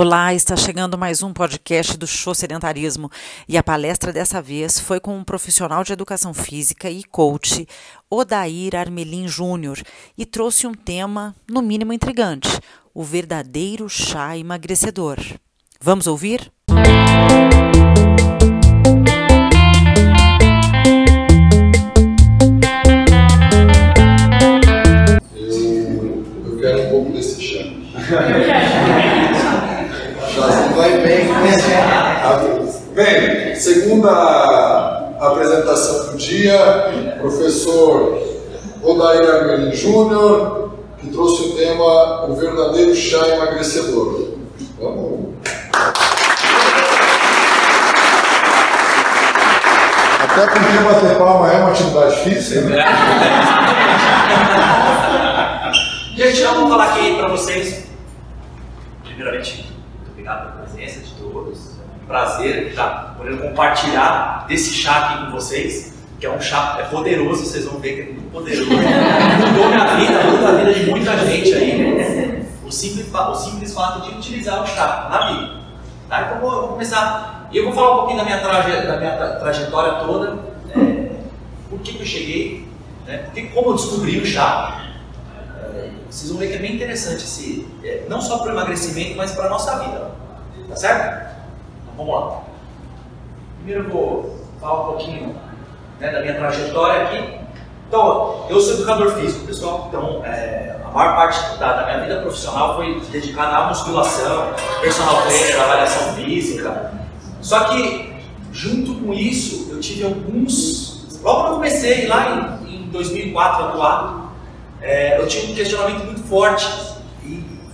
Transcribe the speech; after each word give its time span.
Olá, 0.00 0.32
está 0.32 0.56
chegando 0.56 0.96
mais 0.96 1.22
um 1.22 1.30
podcast 1.30 1.94
do 1.98 2.06
Show 2.06 2.34
Sedentarismo 2.34 3.10
e 3.46 3.58
a 3.58 3.62
palestra 3.62 4.10
dessa 4.10 4.40
vez 4.40 4.80
foi 4.80 4.98
com 4.98 5.14
um 5.14 5.22
profissional 5.22 5.84
de 5.84 5.92
educação 5.92 6.32
física 6.32 6.88
e 6.88 7.04
coach, 7.04 7.68
Odair 8.08 8.74
Armelin 8.74 9.28
Júnior, 9.28 9.78
e 10.16 10.24
trouxe 10.24 10.66
um 10.66 10.72
tema, 10.72 11.36
no 11.46 11.60
mínimo 11.60 11.92
intrigante: 11.92 12.48
o 12.94 13.04
verdadeiro 13.04 13.90
chá 13.90 14.38
emagrecedor. 14.38 15.18
Vamos 15.78 16.06
ouvir? 16.06 16.50
Eu, 25.36 26.24
eu 26.46 26.58
quero 26.58 26.86
um 26.86 26.90
pouco 26.90 27.12
desse 27.12 27.42
chá. 27.42 27.60
Vai 30.90 30.98
bem. 31.02 31.28
Bem, 32.94 33.54
segunda 33.54 34.10
apresentação 35.20 36.10
do 36.10 36.16
dia, 36.16 37.14
professor 37.20 38.20
Odair 38.82 39.30
Armelin 39.30 39.72
Júnior, 39.72 40.72
que 40.98 41.06
trouxe 41.10 41.44
o 41.44 41.52
tema 41.52 42.26
O 42.26 42.34
Verdadeiro 42.34 42.92
Chá 42.96 43.24
Emagrecedor. 43.28 44.30
Vamos. 44.80 45.36
Até 50.24 50.46
porque 50.46 50.78
bater 50.82 51.18
palma 51.18 51.52
é 51.52 51.58
uma 51.58 51.70
atividade 51.70 52.16
física, 52.16 52.62
né? 52.62 52.84
Gente, 56.16 56.40
eu 56.40 56.54
vou 56.56 56.68
falar 56.68 56.86
aqui 56.86 57.14
para 57.14 57.28
vocês. 57.28 57.84
Primeiramente, 59.04 59.69
obrigado 60.30 60.52
pela 60.52 60.66
presença 60.66 61.00
de 61.00 61.14
todos. 61.14 61.58
É 61.80 62.02
um 62.04 62.06
prazer 62.06 62.66
estar 62.68 63.14
podendo 63.16 63.42
compartilhar 63.42 64.44
desse 64.48 64.72
chá 64.72 65.06
aqui 65.06 65.24
com 65.26 65.32
vocês, 65.32 65.94
que 66.18 66.26
é 66.26 66.30
um 66.30 66.40
chá 66.40 66.76
é 66.80 66.84
poderoso, 66.84 67.44
vocês 67.44 67.64
vão 67.64 67.80
ver 67.80 67.94
que 67.94 68.00
é 68.02 68.04
muito 68.12 68.30
poderoso. 68.30 68.70
Mudou 68.70 69.68
minha 69.68 69.96
vida, 69.96 70.24
mudou 70.24 70.48
a 70.48 70.52
vida 70.52 70.74
de 70.74 70.90
muita 70.90 71.16
gente 71.18 71.54
aí. 71.54 71.94
né? 71.94 72.46
O 72.64 72.70
simples, 72.72 73.06
o 73.12 73.34
simples 73.34 73.74
fato 73.74 74.08
de 74.08 74.16
utilizar 74.16 74.62
o 74.62 74.66
chá 74.66 75.08
na 75.10 75.32
vida. 75.32 75.60
Tá? 76.08 76.22
Então, 76.22 76.40
vou, 76.40 76.50
vou 76.50 76.68
começar. 76.70 77.48
Eu 77.52 77.64
vou 77.64 77.72
falar 77.72 77.92
um 77.92 77.96
pouquinho 77.98 78.18
da 78.18 78.24
minha, 78.24 78.38
traje, 78.40 78.86
da 78.86 78.96
minha 78.96 79.16
tra- 79.16 79.36
trajetória 79.36 79.92
toda. 80.04 80.38
é, 80.76 81.10
por 81.68 81.80
que, 81.80 81.94
que 81.94 82.00
eu 82.02 82.06
cheguei, 82.06 82.68
né? 83.06 83.18
por 83.18 83.32
que, 83.34 83.42
como 83.48 83.70
eu 83.70 83.74
descobri 83.74 84.18
o 84.20 84.26
chá. 84.26 84.82
É, 85.74 85.90
vocês 86.08 86.30
vão 86.30 86.38
ver 86.38 86.48
que 86.48 86.54
é 86.54 86.58
bem 86.58 86.74
interessante 86.76 87.24
esse, 87.24 87.66
é, 87.82 88.04
não 88.08 88.20
só 88.20 88.38
para 88.38 88.48
o 88.50 88.54
emagrecimento, 88.54 89.16
mas 89.16 89.32
para 89.32 89.46
a 89.46 89.50
nossa 89.50 89.78
vida. 89.80 90.10
Tá 90.70 90.76
certo? 90.76 91.34
Então 91.82 92.06
vamos 92.06 92.14
lá. 92.14 92.42
Primeiro 93.56 93.84
eu 93.84 93.90
vou 93.90 94.38
falar 94.60 94.82
um 94.82 94.86
pouquinho 94.86 95.36
né, 95.98 96.12
da 96.12 96.20
minha 96.20 96.34
trajetória 96.34 97.02
aqui. 97.02 97.40
Então, 97.88 98.46
eu 98.48 98.60
sou 98.60 98.74
educador 98.74 99.10
físico, 99.16 99.46
pessoal. 99.46 99.86
Então, 99.88 100.24
é, 100.24 100.76
a 100.84 100.90
maior 100.90 101.16
parte 101.16 101.58
da, 101.58 101.72
da 101.72 101.86
minha 101.86 102.00
vida 102.02 102.20
profissional 102.20 102.76
foi 102.76 103.00
dedicada 103.10 103.56
à 103.56 103.68
musculação, 103.68 104.52
personal 104.80 105.22
trainer, 105.22 105.60
avaliação 105.60 106.14
física. 106.14 106.92
Só 107.40 107.64
que, 107.64 108.14
junto 108.52 108.94
com 108.94 109.12
isso, 109.12 109.72
eu 109.72 109.80
tive 109.80 110.04
alguns. 110.04 111.18
Logo 111.20 111.40
quando 111.40 111.48
eu 111.48 111.54
comecei, 111.56 112.06
lá 112.06 112.60
em, 112.64 112.84
em 112.84 112.88
2004, 112.90 113.64
a 113.64 113.68
atuar, 113.68 114.34
é, 114.80 115.20
eu 115.20 115.26
tive 115.26 115.52
um 115.52 115.54
questionamento 115.56 116.04
muito 116.04 116.22
forte 116.22 116.99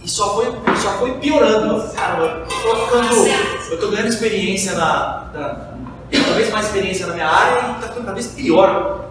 e, 0.07 0.09
só, 0.09 0.35
foi, 0.37 0.47
só 0.77 0.93
foi 0.99 1.13
piorando. 1.19 1.93
Caramba, 1.93 2.25
eu 2.25 2.47
tô 2.47 2.87
ficando, 2.87 3.27
eu 3.73 3.81
tô 3.81 3.89
ganhando 3.91 4.09
experiência 4.09 4.73
na, 4.75 5.31
na 5.35 5.77
cada 6.13 6.35
vez 6.35 6.51
mais 6.53 6.67
experiência 6.67 7.07
na 7.09 7.15
minha 7.15 7.29
área 7.29 7.61
e 7.61 7.75
tá 7.75 7.89
ficando 7.89 8.05
cada 8.05 8.13
vez 8.15 8.29
pior. 8.29 9.11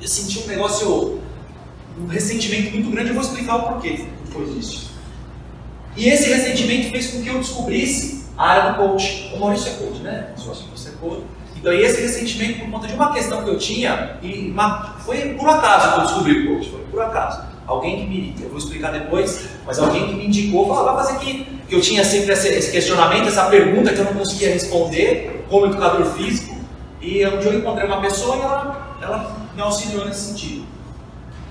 Eu 0.00 0.08
senti 0.08 0.38
um 0.38 0.46
negócio, 0.46 1.20
um 1.98 2.06
ressentimento 2.06 2.70
muito 2.72 2.90
grande. 2.90 3.08
Eu 3.08 3.14
vou 3.14 3.24
explicar 3.24 3.56
o 3.56 3.62
porquê 3.62 4.06
depois 4.24 4.54
disso. 4.54 4.90
E 5.96 6.08
esse 6.08 6.28
ressentimento 6.32 6.90
fez 6.90 7.08
com 7.10 7.22
que 7.22 7.28
eu 7.28 7.38
descobrisse 7.38 8.26
a 8.38 8.48
área 8.50 8.72
do 8.72 8.76
coach. 8.78 9.32
O 9.34 9.40
Maurício 9.40 9.70
é 9.72 9.74
coach, 9.76 9.98
né? 10.00 10.28
Você 10.36 10.90
é 10.90 10.92
coach. 11.00 11.22
Então, 11.56 11.72
esse 11.72 12.00
ressentimento 12.02 12.60
por 12.60 12.70
conta 12.70 12.86
de 12.86 12.94
uma 12.94 13.12
questão 13.12 13.42
que 13.42 13.48
eu 13.50 13.58
tinha, 13.58 14.18
e 14.22 14.50
uma- 14.50 14.94
foi 15.04 15.34
por 15.34 15.48
acaso 15.48 15.92
que 15.94 15.98
eu 15.98 16.02
descobri 16.04 16.46
o 16.46 16.54
coach, 16.54 16.70
foi 16.70 16.80
por 16.90 17.00
acaso. 17.02 17.42
Alguém 17.66 17.96
que 18.00 18.06
me, 18.06 18.34
eu 18.40 18.48
vou 18.48 18.58
explicar 18.58 18.92
depois, 18.92 19.48
mas 19.66 19.78
alguém 19.78 20.06
que 20.06 20.14
me 20.14 20.26
indicou, 20.26 20.68
falou, 20.68 20.84
vai 20.84 20.96
fazer 21.04 21.16
aqui. 21.16 21.46
Que 21.68 21.74
eu 21.74 21.80
tinha 21.80 22.04
sempre 22.04 22.32
esse, 22.32 22.70
questionamento, 22.70 23.26
essa 23.26 23.44
pergunta 23.46 23.92
que 23.92 23.98
eu 23.98 24.04
não 24.04 24.14
conseguia 24.14 24.50
responder 24.52 25.44
como 25.50 25.66
educador 25.66 26.04
físico, 26.12 26.54
e 27.00 27.26
um 27.26 27.38
dia 27.38 27.50
eu 27.50 27.58
encontrei 27.58 27.86
uma 27.86 28.00
pessoa 28.00 28.36
e 28.36 28.40
ela, 28.40 28.96
ela 29.02 29.36
me 29.54 29.60
auxiliou 29.62 30.04
nesse 30.04 30.28
sentido. 30.28 30.64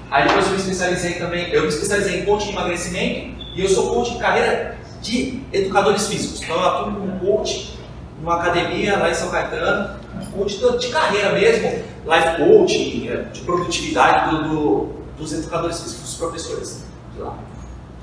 Aí 0.09 0.26
depois 0.28 0.46
eu 0.46 0.52
me 0.52 0.58
especializei 0.58 1.14
também, 1.16 1.50
eu 1.50 1.64
me 1.64 1.68
especializei 1.68 2.22
em 2.22 2.26
coaching 2.26 2.50
e 2.50 2.52
emagrecimento, 2.53 3.36
e 3.56 3.62
eu 3.62 3.68
sou 3.70 3.94
coach 3.94 4.14
de 4.14 4.20
carreira 4.20 4.78
de 5.02 5.42
educadores 5.52 6.08
físicos. 6.08 6.42
Então 6.42 6.56
eu 6.56 6.64
atuo 6.66 6.94
como 6.94 7.20
coach 7.20 7.78
numa 8.22 8.36
academia 8.36 8.97
lá 8.97 9.09
em 9.09 9.14
São 9.14 9.30
Caetano, 9.30 10.00
coach 10.34 10.58
de- 10.58 10.78
de 10.80 10.88
carreira 10.88 11.32
mesmo, 11.34 11.68
life 12.06 12.38
coaching, 12.38 13.09
eh, 13.09 13.26
de 13.34 13.42
produtividade 13.42 14.30
do- 14.36 14.44
do- 14.44 14.90
dos 15.18 15.34
educadores 15.34 15.81
físicos, 15.81 16.03
dos 16.03 16.18
professores 16.18 16.84
de 17.14 17.22
lá. 17.22 17.38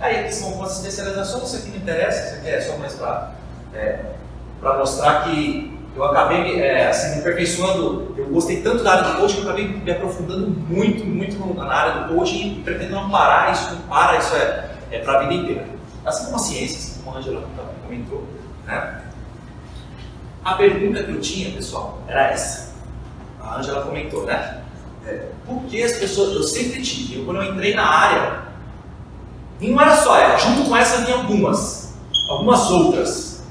Aí 0.00 0.20
aqui 0.20 0.34
são 0.34 0.48
algumas 0.48 0.76
especializações, 0.78 1.44
isso 1.44 1.56
aqui 1.56 1.68
não 1.70 1.76
interessa, 1.76 2.26
isso 2.26 2.36
aqui 2.36 2.48
é 2.48 2.60
só 2.60 2.76
mais 2.76 2.94
para 2.94 4.78
mostrar 4.78 5.24
que 5.24 5.78
eu 5.94 6.04
acabei 6.04 6.60
é, 6.60 6.88
assim, 6.88 7.16
me 7.16 7.20
aperfeiçoando, 7.20 8.14
eu 8.16 8.26
gostei 8.28 8.62
tanto 8.62 8.82
da 8.82 8.92
área 8.92 9.12
do 9.12 9.20
coaching 9.20 9.36
que 9.36 9.42
eu 9.42 9.50
acabei 9.50 9.68
me 9.68 9.90
aprofundando 9.90 10.48
muito, 10.48 11.04
muito 11.04 11.54
na 11.54 11.72
área 11.72 12.02
do 12.02 12.14
coaching 12.14 12.58
e 12.58 12.62
pretendo 12.62 12.92
não 12.92 13.10
parar, 13.10 13.52
isso 13.52 13.74
não 13.74 13.82
para, 13.82 14.18
isso 14.18 14.34
é, 14.34 14.70
é 14.90 14.98
para 15.00 15.18
a 15.18 15.22
vida 15.22 15.34
inteira. 15.34 15.66
Assim 16.04 16.24
como 16.24 16.36
a 16.36 16.40
ciência, 16.40 16.94
como 17.04 17.14
a 17.14 17.18
Angela 17.20 17.46
comentou. 17.84 18.24
Né? 18.66 19.02
A 20.44 20.54
pergunta 20.54 21.04
que 21.04 21.10
eu 21.10 21.20
tinha, 21.20 21.54
pessoal, 21.54 22.00
era 22.08 22.30
essa. 22.30 22.72
A 23.40 23.58
Angela 23.58 23.82
comentou, 23.82 24.24
né? 24.24 24.61
É, 25.06 25.26
por 25.46 25.62
que 25.64 25.82
as 25.82 25.92
pessoas, 25.92 26.34
eu 26.34 26.42
sempre 26.42 26.80
tive, 26.82 27.18
eu, 27.18 27.24
quando 27.24 27.42
eu 27.42 27.52
entrei 27.52 27.74
na 27.74 27.84
área, 27.84 28.42
não 29.60 29.80
era 29.80 29.96
só 29.96 30.16
ela, 30.16 30.36
junto 30.36 30.68
com 30.68 30.76
essa 30.76 31.04
vinha 31.04 31.16
algumas, 31.16 31.94
algumas 32.28 32.70
outras. 32.70 33.42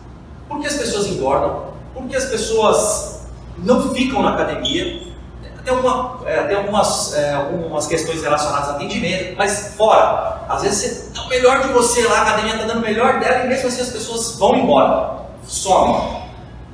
Por 0.47 0.59
que 0.59 0.67
as 0.67 0.75
pessoas 0.75 1.07
engordam? 1.07 1.72
Por 1.94 2.03
que 2.07 2.16
as 2.16 2.25
pessoas 2.25 3.22
não 3.57 3.94
ficam 3.94 4.22
na 4.22 4.34
academia? 4.34 5.09
Tem, 5.63 5.73
alguma, 5.73 6.19
é, 6.25 6.44
tem 6.44 6.57
algumas, 6.57 7.13
é, 7.13 7.34
algumas 7.34 7.85
questões 7.85 8.23
relacionadas 8.23 8.69
a 8.69 8.72
atendimento, 8.73 9.38
mas 9.38 9.75
fora. 9.78 10.44
Às 10.50 10.63
vezes 10.63 11.12
você 11.13 11.19
o 11.19 11.29
melhor 11.29 11.62
de 11.62 11.68
você 11.72 12.07
lá, 12.07 12.19
a 12.19 12.22
academia 12.23 12.56
está 12.56 12.66
dando 12.66 12.79
o 12.79 12.81
melhor 12.81 13.19
dela 13.19 13.45
e 13.45 13.47
mesmo 13.47 13.68
assim 13.68 13.81
as 13.81 13.89
pessoas 13.89 14.38
vão 14.38 14.56
embora, 14.56 15.19
somem. 15.47 16.22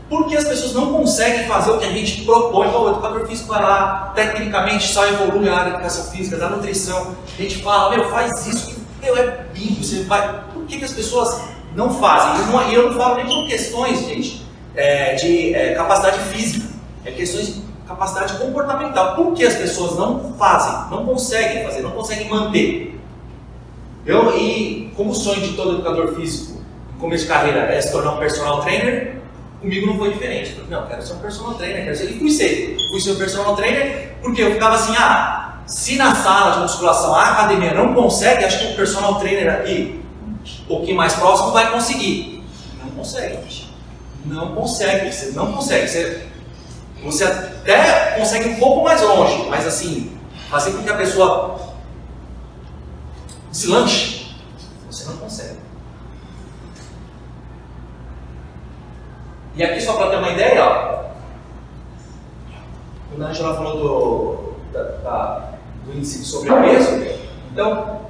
Porque 0.09 0.37
as 0.37 0.45
pessoas 0.45 0.73
não 0.73 0.93
conseguem 0.93 1.47
fazer 1.47 1.71
o 1.71 1.79
que 1.79 1.85
a 1.85 1.91
gente 1.91 2.23
propõe. 2.23 2.67
O 2.67 2.89
educador 2.89 3.27
físico 3.27 3.49
vai 3.49 3.61
lá, 3.61 4.13
tecnicamente 4.15 4.87
só 4.87 5.05
evolui 5.05 5.49
a 5.49 5.53
área 5.53 5.71
da 5.71 5.77
educação 5.79 6.05
física, 6.11 6.37
da 6.37 6.49
nutrição. 6.49 7.15
A 7.37 7.41
gente 7.41 7.61
fala, 7.61 7.89
meu, 7.95 8.09
faz 8.09 8.47
isso, 8.47 8.73
meu, 9.01 9.17
é 9.17 9.45
bingo, 9.53 9.83
você 9.83 10.03
vai. 10.03 10.43
Por 10.53 10.65
que, 10.65 10.77
que 10.77 10.85
as 10.85 10.93
pessoas 10.93 11.41
não 11.75 11.89
fazem? 11.89 12.37
E 12.37 12.39
eu 12.39 12.47
não, 12.47 12.71
eu 12.71 12.91
não 12.91 12.97
falo 12.97 13.15
nem 13.15 13.25
por 13.25 13.47
questões, 13.47 13.99
gente, 14.05 14.45
é, 14.75 15.15
de 15.15 15.53
é, 15.53 15.73
capacidade 15.75 16.19
física, 16.29 16.67
é 17.03 17.11
questões 17.11 17.47
de 17.47 17.61
capacidade 17.85 18.37
comportamental. 18.37 19.15
Por 19.15 19.33
que 19.33 19.45
as 19.45 19.55
pessoas 19.55 19.97
não 19.97 20.33
fazem, 20.37 20.89
não 20.89 21.05
conseguem 21.05 21.65
fazer, 21.65 21.81
não 21.81 21.91
conseguem 21.91 22.29
manter? 22.29 22.97
Eu, 24.05 24.37
e 24.37 24.89
como 24.95 25.13
sonho 25.13 25.41
de 25.41 25.53
todo 25.53 25.73
educador 25.73 26.15
físico, 26.15 26.61
no 26.93 26.99
começo 26.99 27.25
de 27.25 27.29
carreira, 27.29 27.59
é 27.59 27.81
se 27.81 27.91
tornar 27.91 28.13
um 28.13 28.17
personal 28.17 28.61
trainer, 28.61 29.16
comigo 29.59 29.87
não 29.87 29.97
foi 29.97 30.13
diferente. 30.13 30.53
Falei, 30.53 30.69
não, 30.69 30.87
quero 30.87 31.01
ser 31.01 31.13
um 31.13 31.19
personal 31.19 31.53
trainer, 31.55 31.83
quero 31.83 31.95
ser. 31.95 32.11
E 32.11 32.19
fui 32.19 32.31
ser. 32.31 32.77
Fui 32.91 32.99
ser 32.99 33.11
um 33.11 33.17
personal 33.17 33.55
trainer 33.55 34.15
porque 34.21 34.41
eu 34.41 34.51
ficava 34.51 34.75
assim, 34.75 34.95
ah, 34.97 35.61
se 35.65 35.95
na 35.95 36.15
sala 36.15 36.53
de 36.53 36.59
musculação 36.59 37.13
a 37.13 37.31
academia 37.31 37.73
não 37.73 37.93
consegue, 37.93 38.45
acho 38.45 38.59
que 38.59 38.73
o 38.73 38.75
personal 38.75 39.15
trainer 39.19 39.53
aqui, 39.53 40.01
um 40.61 40.65
pouquinho 40.65 40.97
mais 40.97 41.13
próximo, 41.13 41.51
vai 41.51 41.71
conseguir. 41.71 42.43
Não 42.83 42.89
consegue. 42.91 43.67
Não 44.25 44.55
consegue, 44.55 45.11
você 45.11 45.31
não 45.31 45.53
consegue. 45.53 45.87
Você, 45.87 46.27
você 47.03 47.23
até 47.23 48.15
consegue 48.17 48.49
um 48.49 48.55
pouco 48.55 48.83
mais 48.83 49.01
longe, 49.01 49.45
mas 49.49 49.65
assim, 49.65 50.17
fazer 50.49 50.71
com 50.71 50.83
que 50.83 50.89
a 50.89 50.97
pessoa 50.97 51.59
se 53.51 53.67
lanche, 53.67 54.27
você 54.89 55.05
não 55.05 55.17
consegue. 55.17 55.66
E 59.57 59.63
aqui, 59.63 59.81
só 59.81 59.93
para 59.93 60.09
ter 60.11 60.17
uma 60.17 60.29
ideia, 60.29 60.63
ó, 60.63 60.97
quando 63.09 63.25
a 63.25 63.29
Angela 63.29 63.55
falou 63.55 63.77
do, 64.71 64.73
da, 64.77 64.83
da- 65.03 65.49
do 65.85 65.97
índice 65.97 66.19
de 66.19 66.25
sobrepeso, 66.25 66.91
então, 67.51 68.01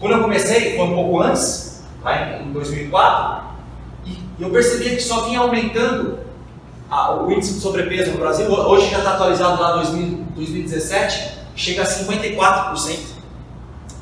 quando 0.00 0.12
eu 0.12 0.22
comecei, 0.22 0.76
foi 0.76 0.84
um 0.86 0.94
pouco 0.94 1.20
antes, 1.20 1.82
lá 2.02 2.38
em, 2.38 2.48
em 2.48 2.52
2004, 2.52 3.44
E 4.06 4.42
eu 4.42 4.50
percebia 4.50 4.90
que 4.94 5.02
só 5.02 5.22
vinha 5.22 5.40
aumentando 5.40 6.20
a, 6.90 7.12
o 7.14 7.30
índice 7.30 7.54
de 7.54 7.60
sobrepeso 7.60 8.12
no 8.12 8.18
Brasil. 8.18 8.50
Hoje 8.50 8.88
já 8.90 8.98
está 8.98 9.14
atualizado 9.14 9.60
lá 9.60 9.82
em 9.82 10.24
2017, 10.34 11.38
chega 11.56 11.82
a 11.82 11.86
54%. 11.86 12.98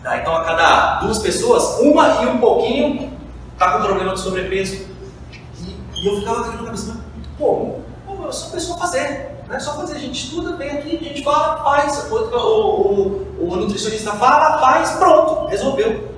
Tá? 0.03 0.19
Então, 0.19 0.37
a 0.37 0.45
cada 0.45 1.01
duas 1.01 1.19
pessoas, 1.19 1.81
uma 1.81 2.23
e 2.23 2.27
um 2.27 2.39
pouquinho 2.39 3.11
está 3.55 3.73
com 3.73 3.85
problema 3.85 4.13
de 4.13 4.21
sobrepeso. 4.21 4.94
E, 6.05 6.07
eu 6.07 6.19
ficava 6.19 6.45
com 6.45 6.51
a 6.51 6.65
cabeça, 6.65 6.97
pô, 7.39 7.77
pô, 8.07 8.29
é 8.29 8.33
só 8.33 8.51
pessoa 8.51 8.79
fazer. 8.79 9.31
Não 9.49 9.57
é 9.57 9.61
só 9.61 9.75
fazer, 9.75 9.97
a 9.97 9.99
gente 9.99 10.25
estuda, 10.25 10.57
vem 10.57 10.71
aqui, 10.71 10.97
a 10.97 11.03
gente 11.03 11.25
fala, 11.25 11.65
faz. 11.65 12.11
O, 12.11 12.15
o, 12.15 13.39
o, 13.41 13.49
o 13.49 13.57
nutricionista 13.57 14.13
fala, 14.13 14.59
faz, 14.59 14.93
pronto, 14.93 15.47
resolveu. 15.47 16.13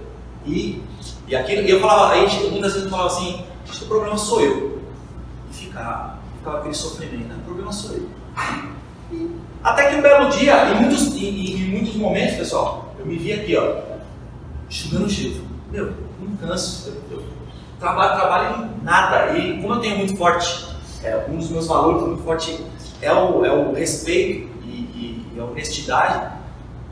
E, 0.44 0.82
e 1.28 1.36
aquilo, 1.36 1.62
eu 1.62 1.80
falava, 1.80 2.14
a 2.14 2.26
gente, 2.26 2.50
muitas 2.50 2.72
vezes 2.72 2.84
eu 2.84 2.90
falava 2.90 3.08
assim, 3.08 3.44
acho 3.68 3.78
que 3.78 3.84
o 3.84 3.88
problema 3.88 4.18
sou 4.18 4.40
eu. 4.40 4.82
E 5.50 5.54
ficava, 5.54 6.18
ficava 6.38 6.58
aquele 6.58 6.74
sofrimento, 6.74 7.28
né? 7.28 7.36
o 7.38 7.44
problema 7.44 7.72
sou 7.72 7.92
eu. 7.92 8.08
E, 9.12 9.30
até 9.62 9.90
que 9.90 9.96
um 9.96 10.02
belo 10.02 10.30
dia, 10.30 10.70
em 10.70 10.80
muitos, 10.80 11.14
em, 11.14 11.52
em 11.52 11.70
muitos 11.70 11.94
momentos, 11.94 12.36
pessoal, 12.36 12.92
eu 12.98 13.06
me 13.06 13.16
vi 13.16 13.32
aqui, 13.32 13.56
ó, 13.56 13.82
estudando 14.68 15.08
gelo. 15.08 15.46
Meu, 15.70 15.92
não 16.20 16.36
canso. 16.36 16.88
Eu, 16.88 17.18
eu 17.18 17.35
trabalho, 17.78 18.16
trabalho 18.16 18.64
em 18.64 18.84
nada. 18.84 19.36
E 19.36 19.60
como 19.60 19.74
eu 19.74 19.80
tenho 19.80 19.98
muito 19.98 20.16
forte, 20.16 20.66
é, 21.02 21.24
um 21.28 21.36
dos 21.36 21.50
meus 21.50 21.66
valores 21.66 22.02
muito 22.02 22.22
forte 22.22 22.64
é 23.00 23.12
o, 23.12 23.44
é 23.44 23.52
o 23.52 23.72
respeito 23.72 24.48
e, 24.64 24.68
e, 24.68 25.32
e 25.34 25.40
a 25.40 25.44
honestidade, 25.44 26.32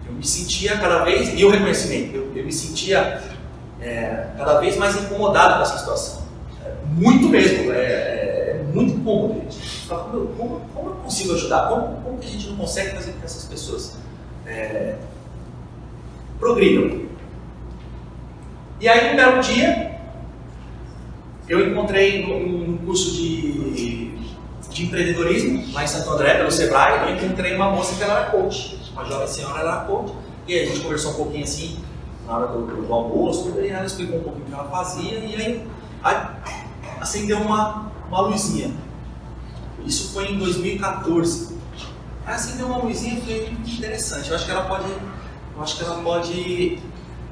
eu 0.06 0.12
me 0.12 0.26
sentia 0.26 0.76
cada 0.76 1.04
vez, 1.04 1.38
e 1.38 1.44
o 1.44 1.50
reconhecimento, 1.50 2.14
eu, 2.14 2.32
eu 2.36 2.44
me 2.44 2.52
sentia 2.52 3.22
é, 3.80 4.28
cada 4.36 4.60
vez 4.60 4.76
mais 4.76 4.96
incomodado 4.96 5.56
com 5.56 5.62
essa 5.62 5.78
situação. 5.78 6.22
É, 6.64 6.72
muito 6.92 7.28
mesmo, 7.28 7.72
é, 7.72 7.76
é, 7.76 8.60
é 8.60 8.64
muito 8.72 8.94
incômodo. 8.94 9.42
Como, 9.88 10.26
como, 10.28 10.60
como 10.74 10.88
eu 10.90 10.94
consigo 10.96 11.34
ajudar? 11.34 11.68
Como, 11.68 12.00
como 12.02 12.18
que 12.18 12.26
a 12.26 12.30
gente 12.30 12.48
não 12.48 12.56
consegue 12.56 12.94
fazer 12.94 13.12
com 13.12 13.20
que 13.20 13.24
essas 13.26 13.44
pessoas 13.44 13.96
progridam? 16.38 17.04
E 18.80 18.88
aí, 18.88 19.12
um 19.12 19.16
belo 19.16 19.40
dia, 19.40 19.93
eu 21.48 21.70
encontrei 21.70 22.26
num 22.26 22.78
curso 22.78 23.12
de, 23.12 24.16
de 24.70 24.84
empreendedorismo 24.84 25.72
lá 25.72 25.84
em 25.84 25.86
Santo 25.86 26.10
André, 26.10 26.34
pelo 26.34 26.50
Sebrae, 26.50 27.10
eu 27.10 27.16
encontrei 27.16 27.54
uma 27.54 27.70
moça 27.70 27.94
que 27.94 28.02
ela 28.02 28.20
era 28.20 28.30
coach, 28.30 28.78
uma 28.92 29.04
jovem 29.04 29.26
senhora, 29.26 29.60
ela 29.60 29.76
era 29.76 29.84
coach, 29.84 30.12
e 30.48 30.58
a 30.58 30.66
gente 30.66 30.80
conversou 30.80 31.12
um 31.12 31.14
pouquinho 31.14 31.44
assim, 31.44 31.78
na 32.26 32.36
hora 32.36 32.46
do, 32.48 32.66
do 32.66 32.92
almoço, 32.92 33.54
e 33.60 33.68
ela 33.68 33.84
explicou 33.84 34.18
um 34.18 34.22
pouquinho 34.22 34.44
o 34.44 34.48
que 34.48 34.54
ela 34.54 34.68
fazia, 34.68 35.18
e 35.18 35.36
aí, 35.36 35.66
aí 36.02 36.26
acendeu 37.00 37.38
uma, 37.38 37.92
uma 38.08 38.20
luzinha. 38.22 38.72
Isso 39.84 40.12
foi 40.14 40.32
em 40.32 40.38
2014. 40.38 41.54
Aí 42.26 42.34
acendeu 42.34 42.66
uma 42.66 42.78
luzinha 42.78 43.18
e 43.18 43.20
falei, 43.20 43.56
interessante, 43.66 44.30
eu 44.30 44.36
acho 44.36 44.46
que 44.46 44.50
ela 44.50 44.64
pode, 44.64 44.88
eu 44.88 45.62
acho 45.62 45.76
que 45.76 45.84
ela 45.84 46.02
pode 46.02 46.78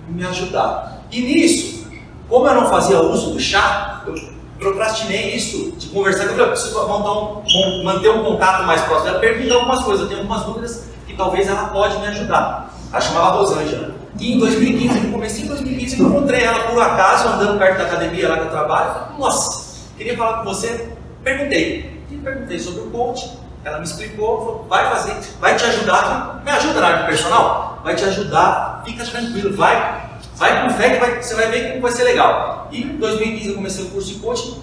me 0.09 0.25
ajudar. 0.26 1.03
E 1.11 1.20
nisso, 1.23 1.81
como 2.29 2.47
eu 2.47 2.55
não 2.55 2.69
fazia 2.69 3.01
uso 3.01 3.33
do 3.33 3.41
chá, 3.41 4.03
eu 4.07 4.15
procrastinei 4.59 5.35
isso 5.35 5.73
de 5.73 5.89
conversar 5.89 6.29
com 6.29 6.35
ela. 6.35 6.43
Eu 6.43 6.49
preciso 6.49 6.81
um, 6.81 7.85
manter 7.85 8.11
um 8.11 8.25
contato 8.25 8.65
mais 8.65 8.81
próximo. 8.83 9.11
Ela 9.11 9.19
perguntou 9.19 9.59
algumas 9.59 9.85
coisas, 9.85 10.03
eu 10.03 10.09
tenho 10.09 10.21
algumas 10.21 10.45
dúvidas 10.45 10.85
que 11.07 11.15
talvez 11.15 11.49
ela 11.49 11.69
pode 11.69 11.99
me 11.99 12.07
ajudar. 12.07 12.75
Ela 12.91 13.01
chamava 13.01 13.37
Rosângela. 13.39 13.95
E 14.19 14.35
em 14.35 14.39
2015, 14.39 15.01
no 15.01 15.13
começo 15.13 15.41
de 15.41 15.49
2015, 15.49 16.01
eu 16.01 16.09
encontrei 16.09 16.45
ela 16.45 16.61
por 16.61 16.81
acaso, 16.81 17.29
andando 17.29 17.59
perto 17.59 17.79
da 17.79 17.85
academia 17.85 18.29
lá 18.29 18.37
que 18.37 18.43
eu 18.43 18.51
trabalho. 18.51 18.93
Falei, 18.93 19.19
nossa, 19.19 19.89
queria 19.97 20.17
falar 20.17 20.39
com 20.39 20.45
você. 20.45 20.89
Perguntei. 21.25 22.03
E 22.11 22.17
perguntei 22.17 22.59
sobre 22.59 22.83
o 22.83 22.91
coach. 22.91 23.39
Ela 23.65 23.79
me 23.79 23.85
explicou, 23.85 24.39
falou, 24.39 24.67
vai 24.69 24.91
fazer, 24.91 25.17
vai 25.41 25.55
te 25.55 25.65
ajudar. 25.65 26.43
Me 26.45 26.51
ajuda 26.51 26.81
na 26.81 26.87
área 26.89 27.07
personal? 27.07 27.81
Vai 27.85 27.95
te 27.95 28.05
ajudar, 28.05 28.83
fica 28.85 29.05
tranquilo, 29.05 29.57
vai 29.57 30.12
Vai 30.37 30.62
com 30.62 30.75
fé 30.75 30.90
que 30.90 31.00
vai, 31.00 31.23
você 31.23 31.34
vai 31.34 31.50
ver 31.50 31.69
como 31.70 31.82
vai 31.82 31.93
ser 31.93 32.05
legal. 32.05 32.69
E 32.70 32.82
em 32.82 32.96
2015 32.96 33.49
eu 33.49 33.55
comecei 33.55 33.84
o 33.84 33.90
curso 33.90 34.14
de 34.14 34.20
coaching, 34.20 34.62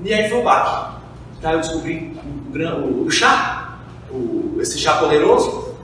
e 0.00 0.12
aí 0.12 0.28
foi 0.28 0.40
o 0.40 0.44
baque. 0.44 0.96
Aí 1.42 1.54
eu 1.54 1.60
descobri 1.60 2.16
o, 2.52 2.58
o, 2.58 3.06
o 3.06 3.10
chá, 3.10 3.78
o, 4.10 4.58
esse 4.60 4.78
chá 4.78 4.94
poderoso. 4.94 5.74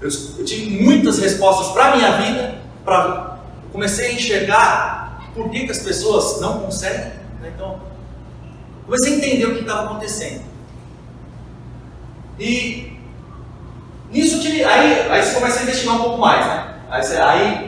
Eu, 0.00 0.08
eu 0.38 0.44
tive 0.44 0.82
muitas 0.82 1.18
respostas 1.18 1.68
para 1.72 1.92
a 1.92 1.96
minha 1.96 2.12
vida, 2.18 2.60
pra, 2.84 3.38
comecei 3.72 4.10
a 4.10 4.12
enxergar 4.12 5.30
por 5.34 5.50
que, 5.50 5.64
que 5.64 5.70
as 5.70 5.78
pessoas 5.78 6.40
não 6.40 6.60
conseguem. 6.60 7.12
Né? 7.40 7.52
Então, 7.54 7.80
comecei 8.84 9.14
a 9.14 9.16
entender 9.16 9.46
o 9.46 9.54
que 9.54 9.60
estava 9.60 9.86
acontecendo. 9.86 10.42
E 12.38 12.92
nisso 14.10 14.40
aí, 14.46 15.10
aí 15.10 15.22
você 15.22 15.34
começa 15.34 15.60
a 15.60 15.62
investigar 15.62 15.96
um 15.96 16.02
pouco 16.02 16.18
mais. 16.18 16.46
Né? 16.46 16.74
Aí, 16.90 17.16
aí 17.16 17.67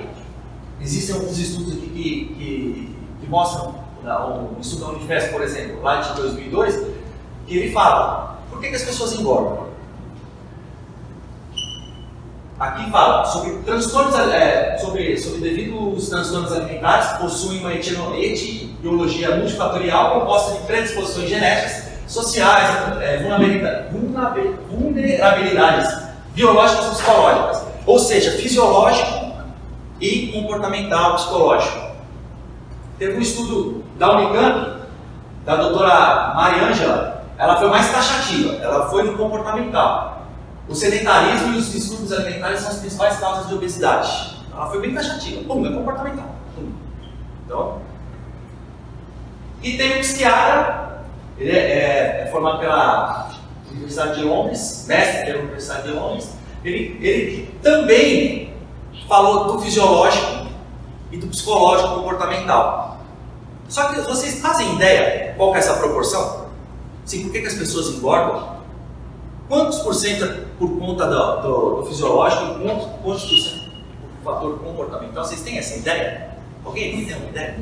Existem 0.82 1.14
alguns 1.14 1.38
estudos 1.38 1.74
aqui 1.74 1.88
que, 1.88 2.34
que, 2.34 2.96
que 3.20 3.26
mostram, 3.28 3.74
um 4.02 4.58
estudo 4.60 4.86
da 4.86 4.92
Unifesp, 4.92 5.30
por 5.30 5.42
exemplo, 5.42 5.82
lá 5.82 6.00
de 6.00 6.16
2002, 6.16 6.86
que 7.46 7.58
ele 7.58 7.70
fala, 7.70 8.38
por 8.48 8.60
que, 8.60 8.70
que 8.70 8.76
as 8.76 8.82
pessoas 8.82 9.12
engordam? 9.12 9.68
Aqui 12.58 12.90
fala 12.90 13.24
sobre 13.24 13.52
transtornos, 13.58 14.18
é, 14.18 14.78
sobre, 14.78 15.16
sobre 15.18 15.40
devidos 15.40 16.08
transtornos 16.08 16.52
alimentares 16.52 17.18
possuem 17.18 17.60
uma 17.60 17.72
etiologia 17.72 19.36
multifatorial 19.36 20.20
composta 20.20 20.58
de 20.58 20.66
predisposições 20.66 21.28
genéticas, 21.28 21.90
sociais, 22.06 23.00
é, 23.00 23.22
vulnerabilidades 23.22 25.88
biológicas 26.34 26.86
e 26.86 26.90
psicológicas, 26.90 27.62
ou 27.86 27.98
seja, 27.98 28.32
fisiológico 28.32 29.19
e 30.00 30.32
comportamental 30.32 31.14
psicológico. 31.14 31.90
Teve 32.98 33.18
um 33.18 33.20
estudo 33.20 33.84
da 33.98 34.16
Unicamp, 34.16 34.80
da 35.44 35.56
doutora 35.56 36.34
Mariângela, 36.34 37.24
ela 37.38 37.56
foi 37.56 37.68
mais 37.68 37.90
taxativa, 37.90 38.54
ela 38.56 38.88
foi 38.90 39.04
no 39.04 39.16
comportamental. 39.16 40.26
O 40.68 40.74
sedentarismo 40.74 41.54
e 41.54 41.58
os 41.58 41.72
distúrbios 41.72 42.12
alimentares 42.12 42.60
são 42.60 42.70
as 42.70 42.78
principais 42.78 43.18
causas 43.18 43.48
de 43.48 43.54
obesidade. 43.54 44.36
Ela 44.52 44.66
foi 44.66 44.80
bem 44.80 44.94
taxativa, 44.94 45.42
pum, 45.44 45.66
é 45.66 45.72
comportamental. 45.72 46.34
Pum. 46.54 46.70
Então, 47.44 47.80
e 49.62 49.76
tem 49.76 49.96
um 49.96 50.00
psiquiatra, 50.00 51.04
ele 51.38 51.50
é, 51.50 51.58
é, 51.58 52.22
é 52.22 52.30
formado 52.30 52.58
pela 52.58 53.30
Universidade 53.70 54.20
de 54.20 54.24
Londres, 54.24 54.84
mestre 54.86 55.24
pela 55.24 55.38
Universidade 55.40 55.82
de 55.82 55.92
Londres, 55.92 56.30
ele, 56.64 56.98
ele 57.00 57.54
também 57.62 58.49
falou 59.10 59.52
do 59.52 59.58
fisiológico 59.60 60.46
e 61.10 61.16
do 61.16 61.26
psicológico 61.26 61.96
comportamental. 61.96 63.00
Só 63.68 63.88
que 63.88 64.00
vocês 64.02 64.40
fazem 64.40 64.76
ideia 64.76 65.34
qual 65.36 65.52
é 65.56 65.58
essa 65.58 65.74
proporção? 65.74 66.46
Sim, 67.04 67.24
por 67.24 67.32
que, 67.32 67.40
que 67.40 67.48
as 67.48 67.54
pessoas 67.54 67.88
engordam? 67.88 68.60
Quantos 69.48 69.80
por 69.80 69.94
cento 69.94 70.24
é 70.24 70.44
por 70.56 70.78
conta 70.78 71.08
do, 71.08 71.42
do, 71.42 71.76
do 71.80 71.86
fisiológico 71.86 72.60
e 72.60 72.62
quantos, 72.62 72.86
quantos 73.02 73.24
por 73.24 73.38
cento 73.38 73.70
por 74.22 74.32
fator 74.32 74.58
comportamental? 74.60 75.24
Vocês 75.24 75.40
têm 75.40 75.58
essa 75.58 75.76
ideia? 75.76 76.36
Alguém 76.64 77.04
tem 77.04 77.16
uma 77.16 77.30
ideia? 77.30 77.58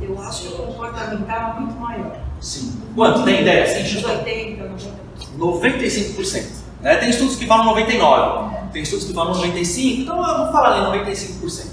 Eu 0.00 0.18
acho 0.22 0.42
que 0.42 0.54
o 0.54 0.66
comportamental 0.68 1.50
é 1.50 1.60
muito 1.60 1.74
maior. 1.74 2.16
Sim. 2.40 2.80
Quanto? 2.94 3.24
Tem 3.24 3.42
ideia? 3.42 3.66
Sim, 3.66 4.06
80, 4.06 4.64
90%. 4.64 4.90
95%. 5.38 6.46
Né? 6.80 6.96
Tem 6.96 7.10
estudos 7.10 7.36
que 7.36 7.46
falam 7.46 7.74
99%. 7.74 8.61
Tem 8.72 8.82
estudos 8.82 9.06
que 9.06 9.12
falam 9.12 9.34
95%, 9.34 10.00
então 10.00 10.16
eu 10.16 10.44
vou 10.44 10.52
falar 10.52 10.88
ali 10.88 11.04
95%. 11.04 11.72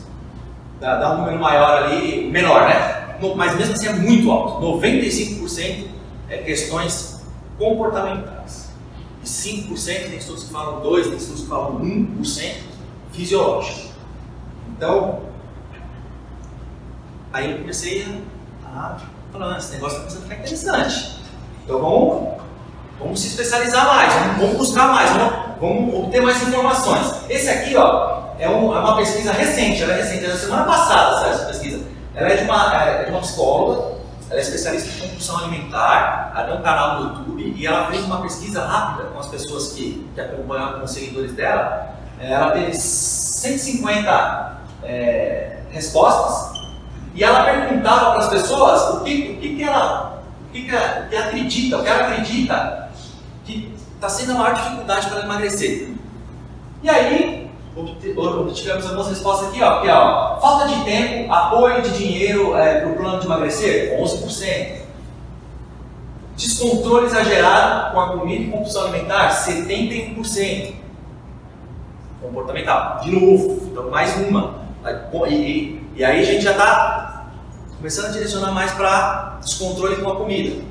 Dá, 0.79 0.97
dá 0.97 1.13
um 1.13 1.17
número 1.19 1.39
maior 1.39 1.83
ali, 1.83 2.29
menor, 2.29 2.67
né? 2.67 3.17
Mas 3.35 3.55
mesmo 3.55 3.73
assim 3.73 3.87
é 3.87 3.93
muito 3.93 4.31
alto. 4.31 4.65
95% 4.65 5.87
é 6.29 6.37
questões 6.37 7.21
comportamentais. 7.57 8.69
E 9.21 9.25
5% 9.25 9.83
tem 9.83 10.17
estudos 10.17 10.45
que 10.45 10.51
falam 10.51 10.81
2%, 10.81 11.03
tem 11.03 11.17
estudos 11.17 11.41
que 11.41 11.47
falam 11.47 11.79
1% 11.79 12.55
fisiológico. 13.11 13.89
Então, 14.69 15.21
aí 17.33 17.51
eu 17.51 17.57
comecei 17.59 18.23
a 18.65 18.97
falar, 19.31 19.57
esse 19.57 19.73
negócio 19.73 19.97
está 19.97 19.99
começando 19.99 20.19
a 20.19 20.23
ficar 20.23 20.35
interessante. 20.35 21.19
Então 21.65 21.79
vamos, 21.81 22.41
vamos 22.97 23.19
se 23.19 23.27
especializar 23.27 23.85
mais, 23.85 24.13
vamos 24.39 24.57
buscar 24.57 24.87
mais, 24.87 25.11
vamos, 25.11 25.48
Vamos 25.59 25.93
obter 25.93 26.21
mais 26.21 26.41
informações. 26.41 27.29
Esse 27.29 27.49
aqui, 27.49 27.75
ó, 27.75 28.19
é, 28.39 28.49
um, 28.49 28.73
é 28.73 28.79
uma 28.79 28.95
pesquisa 28.95 29.33
recente, 29.33 29.83
ela 29.83 29.93
é 29.93 29.97
recente, 29.97 30.25
é 30.25 30.29
da 30.29 30.37
semana 30.37 30.63
passada 30.63 31.27
essa 31.27 31.45
pesquisa. 31.45 31.85
Ela 32.15 32.29
é 32.29 32.37
de 32.37 32.43
uma, 32.43 32.83
é 32.83 33.03
de 33.03 33.11
uma 33.11 33.19
psicóloga, 33.19 33.99
ela 34.29 34.39
é 34.39 34.41
especialista 34.41 34.89
em 34.89 35.07
compulsão 35.07 35.37
alimentar, 35.39 36.31
ela 36.33 36.47
tem 36.47 36.57
um 36.57 36.61
canal 36.61 37.01
no 37.01 37.09
YouTube 37.09 37.55
e 37.57 37.67
ela 37.67 37.87
fez 37.87 38.05
uma 38.05 38.21
pesquisa 38.21 38.65
rápida 38.65 39.09
com 39.09 39.19
as 39.19 39.27
pessoas 39.27 39.73
que, 39.73 40.07
que 40.15 40.21
acompanham, 40.21 40.79
com 40.79 40.85
os 40.85 40.91
seguidores 40.91 41.33
dela. 41.33 41.95
É, 42.19 42.31
ela 42.31 42.51
teve 42.51 42.73
150 42.73 44.57
é, 44.83 45.59
respostas 45.71 46.59
E 47.15 47.23
ela 47.23 47.45
perguntava 47.45 48.11
para 48.11 48.19
as 48.19 48.29
pessoas 48.29 48.95
o 48.95 49.03
que, 49.03 49.35
o 49.37 49.41
que, 49.41 49.55
que 49.55 49.63
ela 49.63 50.19
o 50.49 50.51
que, 50.51 50.63
que, 50.63 50.75
ela, 50.75 51.05
que 51.07 51.15
acredita, 51.15 51.77
o 51.77 51.83
que 51.83 51.89
ela 51.89 52.07
acredita 52.07 52.89
que 53.45 53.78
está 53.99 54.07
sendo 54.07 54.31
a 54.31 54.35
maior 54.35 54.53
dificuldade 54.53 55.09
para 55.09 55.23
emagrecer. 55.23 55.89
E 56.81 56.89
aí, 56.89 57.51
obtivemos 57.75 58.85
algumas 58.85 59.09
respostas 59.09 59.49
aqui, 59.49 59.61
ó, 59.61 59.81
que, 59.81 59.89
ó, 59.89 60.39
falta 60.39 60.69
de 60.69 60.85
tempo, 60.85 61.31
apoio 61.31 61.81
de 61.81 61.97
dinheiro 61.97 62.55
é, 62.55 62.79
para 62.79 62.91
o 62.91 62.95
plano 62.95 63.19
de 63.19 63.25
emagrecer, 63.25 63.99
11%. 63.99 64.79
Descontrole 66.37 67.07
exagerado 67.07 67.93
com 67.93 67.99
a 67.99 68.17
comida 68.17 68.43
e 68.43 68.49
compulsão 68.49 68.83
alimentar, 68.83 69.31
71%. 69.31 70.75
Comportamental, 72.21 73.01
de 73.01 73.11
novo, 73.11 73.67
então 73.69 73.89
mais 73.89 74.15
uma. 74.15 74.59
E, 75.27 75.33
e, 75.33 75.89
e 75.97 76.03
aí 76.05 76.21
a 76.21 76.23
gente 76.23 76.41
já 76.41 76.51
está 76.51 77.27
começando 77.75 78.05
a 78.05 78.11
direcionar 78.11 78.53
mais 78.53 78.71
para 78.71 79.39
descontrole 79.43 79.97
com 79.97 80.09
a 80.09 80.15
comida. 80.15 80.68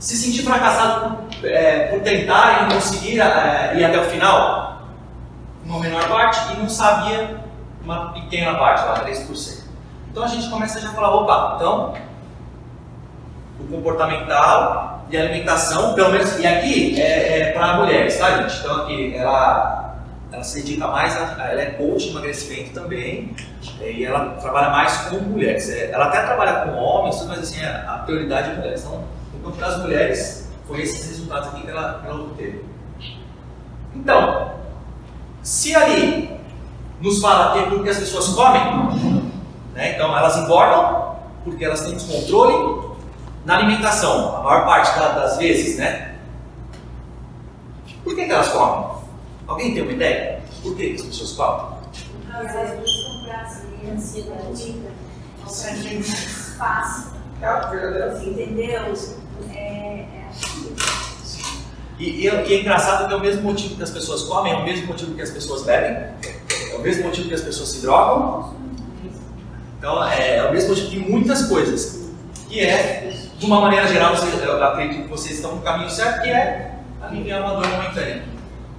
Se 0.00 0.16
sentir 0.16 0.42
fracassado 0.42 1.18
por, 1.38 1.46
é, 1.46 1.88
por 1.88 2.00
tentar 2.00 2.70
e 2.70 2.74
conseguir 2.74 3.20
é, 3.20 3.74
ir 3.76 3.84
até 3.84 4.00
o 4.00 4.04
final, 4.04 4.80
uma 5.62 5.78
menor 5.78 6.08
parte, 6.08 6.54
e 6.54 6.56
não 6.56 6.70
sabia 6.70 7.38
uma 7.84 8.10
pequena 8.14 8.54
parte, 8.54 8.82
lá 8.82 9.04
3%. 9.04 9.60
Então 10.10 10.24
a 10.24 10.26
gente 10.26 10.48
começa 10.48 10.80
já 10.80 10.88
a 10.88 10.92
falar, 10.92 11.14
opa, 11.14 11.52
então 11.56 11.94
o 13.60 13.64
comportamental 13.64 15.04
e 15.10 15.18
a 15.18 15.20
alimentação, 15.20 15.92
pelo 15.92 16.12
menos, 16.12 16.38
e 16.38 16.46
aqui 16.46 16.98
é, 16.98 17.40
é 17.40 17.52
para 17.52 17.74
mulheres, 17.74 18.18
tá 18.18 18.38
gente? 18.38 18.58
Então 18.58 18.82
aqui 18.82 19.14
ela, 19.14 19.96
ela 20.32 20.42
se 20.42 20.62
dedica 20.62 20.88
mais, 20.88 21.14
a, 21.14 21.50
ela 21.50 21.60
é 21.60 21.66
coach 21.72 22.06
de 22.06 22.10
emagrecimento 22.12 22.72
também, 22.72 23.36
e 23.82 24.02
ela 24.02 24.30
trabalha 24.40 24.70
mais 24.70 24.96
com 25.08 25.16
mulheres. 25.16 25.68
É, 25.68 25.90
ela 25.90 26.06
até 26.06 26.22
trabalha 26.22 26.64
com 26.64 26.74
homens, 26.78 27.22
mas 27.26 27.40
assim, 27.40 27.62
a, 27.62 27.96
a 27.96 27.98
prioridade 27.98 28.50
é 28.50 28.54
mulheres. 28.54 28.80
Então, 28.82 29.19
no 29.40 29.50
campo 29.50 29.60
das 29.60 29.78
mulheres, 29.78 30.48
foi 30.66 30.82
esses 30.82 31.08
resultados 31.08 31.48
aqui 31.48 31.62
que 31.62 31.70
ela, 31.70 32.00
que 32.00 32.06
ela 32.06 32.20
obteve. 32.20 32.64
Então, 33.94 34.52
se 35.42 35.74
ali 35.74 36.38
nos 37.00 37.20
fala 37.20 37.52
que 37.52 37.58
é 37.60 37.70
porque 37.70 37.88
as 37.88 37.98
pessoas 37.98 38.28
comem, 38.28 38.62
né, 39.74 39.94
então 39.94 40.16
elas 40.16 40.36
engordam 40.36 41.16
porque 41.44 41.64
elas 41.64 41.80
têm 41.80 41.94
descontrole 41.94 42.90
na 43.44 43.56
alimentação, 43.56 44.36
a 44.36 44.42
maior 44.42 44.66
parte 44.66 44.98
das 44.98 45.38
vezes, 45.38 45.78
né? 45.78 46.18
Por 48.04 48.14
que, 48.14 48.26
que 48.26 48.32
elas 48.32 48.48
comem? 48.48 48.90
Alguém 49.46 49.72
tem 49.72 49.82
uma 49.82 49.92
ideia? 49.92 50.42
Por 50.62 50.76
que, 50.76 50.90
que 50.90 50.96
as 50.96 51.02
pessoas 51.02 51.32
comem? 51.32 51.80
Às 52.32 52.52
vezes 52.52 53.24
prazer, 53.24 53.92
ansiedade, 53.92 54.80
pra 55.42 55.74
gente 55.74 56.08
mais 56.08 56.56
fácil. 56.56 57.20
Assim, 57.42 58.30
entendeu? 58.30 58.92
É, 62.00 62.04
é. 62.04 62.06
E, 62.06 62.20
e, 62.20 62.24
e, 62.24 62.54
é 62.54 62.60
engraçado 62.60 63.06
que 63.06 63.14
é 63.14 63.16
o 63.16 63.20
mesmo 63.20 63.42
motivo 63.42 63.76
que 63.76 63.82
as 63.82 63.90
pessoas 63.90 64.22
comem, 64.22 64.52
é 64.52 64.56
o 64.56 64.64
mesmo 64.64 64.86
motivo 64.86 65.14
que 65.14 65.22
as 65.22 65.30
pessoas 65.30 65.62
bebem, 65.62 66.02
é 66.72 66.76
o 66.76 66.80
mesmo 66.80 67.04
motivo 67.04 67.28
que 67.28 67.34
as 67.34 67.42
pessoas 67.42 67.68
se 67.68 67.82
drogam. 67.82 68.54
Então, 69.78 70.02
é, 70.04 70.36
é 70.36 70.44
o 70.44 70.52
mesmo 70.52 70.70
motivo 70.70 70.88
de 70.88 70.98
muitas 70.98 71.46
coisas. 71.46 72.10
E 72.50 72.60
é 72.60 73.12
de 73.38 73.46
uma 73.46 73.60
maneira 73.60 73.86
geral, 73.86 74.12
eu 74.14 74.64
acredito 74.64 75.04
que 75.04 75.08
vocês 75.08 75.36
estão 75.36 75.54
no 75.54 75.62
caminho 75.62 75.90
certo, 75.90 76.22
que 76.22 76.28
é 76.28 76.74
aliviar 77.00 77.40
uma 77.42 77.54
dor 77.54 77.66
momentânea. 77.68 78.22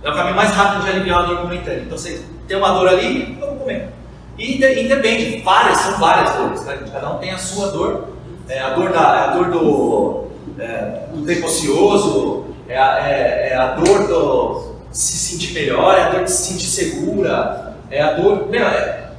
É 0.04 0.10
o 0.10 0.14
caminho 0.14 0.36
mais 0.36 0.52
rápido 0.52 0.84
de 0.84 0.90
aliviar 0.92 1.20
uma 1.20 1.28
dor 1.28 1.44
momentânea. 1.44 1.80
Então 1.80 1.98
você 1.98 2.24
tem 2.48 2.58
uma 2.58 2.70
dor 2.70 2.88
ali, 2.88 3.38
vamos 3.40 3.60
comer. 3.60 3.90
E, 4.38 4.64
e 4.64 4.88
depende, 4.88 5.42
várias, 5.42 5.78
são 5.80 6.00
várias 6.00 6.36
dores, 6.36 6.62
tá? 6.62 6.78
cada 6.92 7.12
um 7.12 7.18
tem 7.18 7.32
a 7.32 7.38
sua 7.38 7.72
dor. 7.72 8.10
É, 8.48 8.60
a 8.60 8.72
dor, 8.72 8.92
da, 8.92 9.24
a 9.24 9.28
dor 9.28 9.50
do, 9.50 10.28
é, 10.60 11.06
do 11.14 11.26
tempo 11.26 11.48
ocioso, 11.48 12.46
é 12.72 12.78
a, 12.78 13.10
é, 13.10 13.50
é 13.50 13.56
a 13.56 13.76
dor 13.76 14.08
do 14.08 14.72
se 14.92 15.18
sentir 15.18 15.54
melhor, 15.54 15.98
é 15.98 16.04
a 16.04 16.10
dor 16.12 16.24
de 16.24 16.32
se 16.32 16.54
sentir 16.54 16.68
segura, 16.68 17.76
é 17.90 18.02
a 18.02 18.14
dor. 18.14 18.48
Meu, 18.48 18.66
é, 18.66 19.12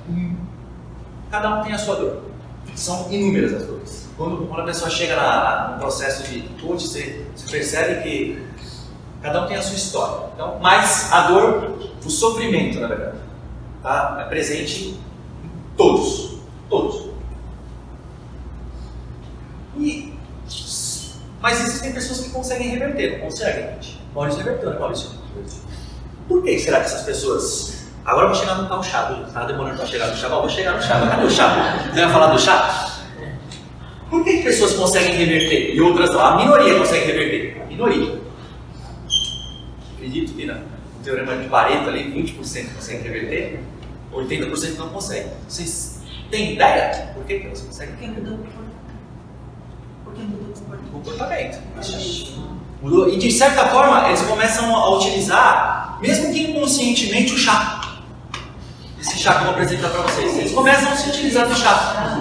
cada 1.30 1.59
um 1.61 1.62
tem 1.62 1.73
a 1.73 1.78
sua 1.78 1.97
dor. 1.97 2.23
São 2.75 3.12
inúmeras 3.12 3.52
as 3.52 3.66
dores. 3.66 4.09
Quando, 4.16 4.47
quando 4.47 4.61
a 4.61 4.64
pessoa 4.64 4.90
chega 4.90 5.16
na, 5.16 5.73
no 5.73 5.80
processo 5.80 6.23
de 6.30 6.40
coach, 6.61 6.87
você, 6.87 7.26
você 7.37 7.50
percebe 7.50 8.02
que 8.02 8.42
cada 9.21 9.44
um 9.44 9.47
tem 9.47 9.56
a 9.59 9.62
sua 9.62 9.76
história. 9.76 10.28
Então, 10.35 10.59
mas 10.61 11.12
a 11.12 11.26
dor, 11.28 11.78
o 12.02 12.11
sofrimento, 12.11 12.80
na 12.80 12.88
verdade, 12.88 13.18
tá? 13.82 14.18
é 14.21 14.25
presente 14.30 14.88
em 15.44 15.76
todos. 15.76 16.38
Todos. 16.71 17.11
E, 19.76 20.12
mas 21.43 21.61
existem 21.61 21.93
pessoas 21.93 22.21
que 22.21 22.31
conseguem 22.31 22.69
reverter, 22.69 23.19
não 23.19 23.27
conseguem, 23.27 23.67
gente. 23.75 24.01
Maurício 24.15 24.45
reverteu, 24.45 24.71
né, 24.71 24.79
Maurício? 24.79 25.11
Por 26.29 26.43
que 26.45 26.57
será 26.59 26.79
que 26.79 26.87
essas 26.87 27.03
pessoas. 27.03 27.83
Agora 28.05 28.27
eu 28.27 28.31
vou 28.31 28.39
chegar 28.39 28.55
no 28.55 28.69
tal 28.69 28.83
chá, 28.83 29.27
tá 29.33 29.45
demorando 29.45 29.77
para 29.77 29.87
chegar 29.87 30.07
no 30.07 30.17
chá, 30.17 30.29
vou 30.29 30.49
chegar 30.49 30.77
no 30.77 30.83
chá, 30.83 31.01
cadê 31.01 31.25
o 31.25 31.31
chá? 31.31 31.89
Você 31.93 32.01
vai 32.01 32.13
falar 32.13 32.33
do 32.33 32.39
chá? 32.39 33.03
Por 34.09 34.25
que, 34.25 34.43
pessoas 34.43 34.75
conseguem 34.75 35.17
reverter 35.17 35.75
e 35.75 35.81
outras 35.81 36.11
não? 36.11 36.21
A 36.21 36.37
minoria 36.37 36.79
consegue 36.79 37.07
reverter. 37.07 37.63
A 37.63 37.67
minoria. 37.67 38.21
Acredito 39.97 40.35
que 40.35 40.47
no 40.47 40.61
teorema 41.03 41.37
de 41.37 41.49
Pareto 41.49 41.89
ali, 41.89 42.13
20% 42.13 42.75
consegue 42.75 43.09
reverter, 43.09 43.61
80% 44.13 44.77
não 44.77 44.91
consegue. 44.91 45.31
Vocês 45.49 46.03
têm 46.31 46.55
ideia 46.55 47.11
por 47.15 47.25
que, 47.25 47.47
elas 47.47 47.61
conseguem? 47.63 47.95
Porque 47.95 48.09
mudou 48.09 48.39
Porque 50.14 50.87
o 50.87 50.90
comportamento. 50.90 51.59
Mudou. 52.81 53.09
E 53.09 53.16
de 53.16 53.31
certa 53.31 53.66
forma, 53.69 54.09
eles 54.09 54.23
começam 54.23 54.75
a 54.75 54.97
utilizar, 54.97 55.99
mesmo 56.00 56.33
que 56.33 56.50
inconscientemente, 56.50 57.35
o 57.35 57.38
chá 57.38 57.83
esse 59.02 59.19
chá 59.19 59.35
que 59.35 59.38
eu 59.38 59.45
vou 59.47 59.50
apresentar 59.54 59.88
para 59.88 60.02
vocês. 60.02 60.38
Eles 60.38 60.52
começam 60.52 60.92
a 60.92 60.97
se 60.97 61.09
utilizar 61.11 61.49
do 61.49 61.54
chá. 61.57 62.21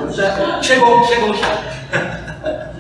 Chegou, 0.64 1.04
chegou 1.06 1.30
o 1.30 1.38
chá. 1.38 1.62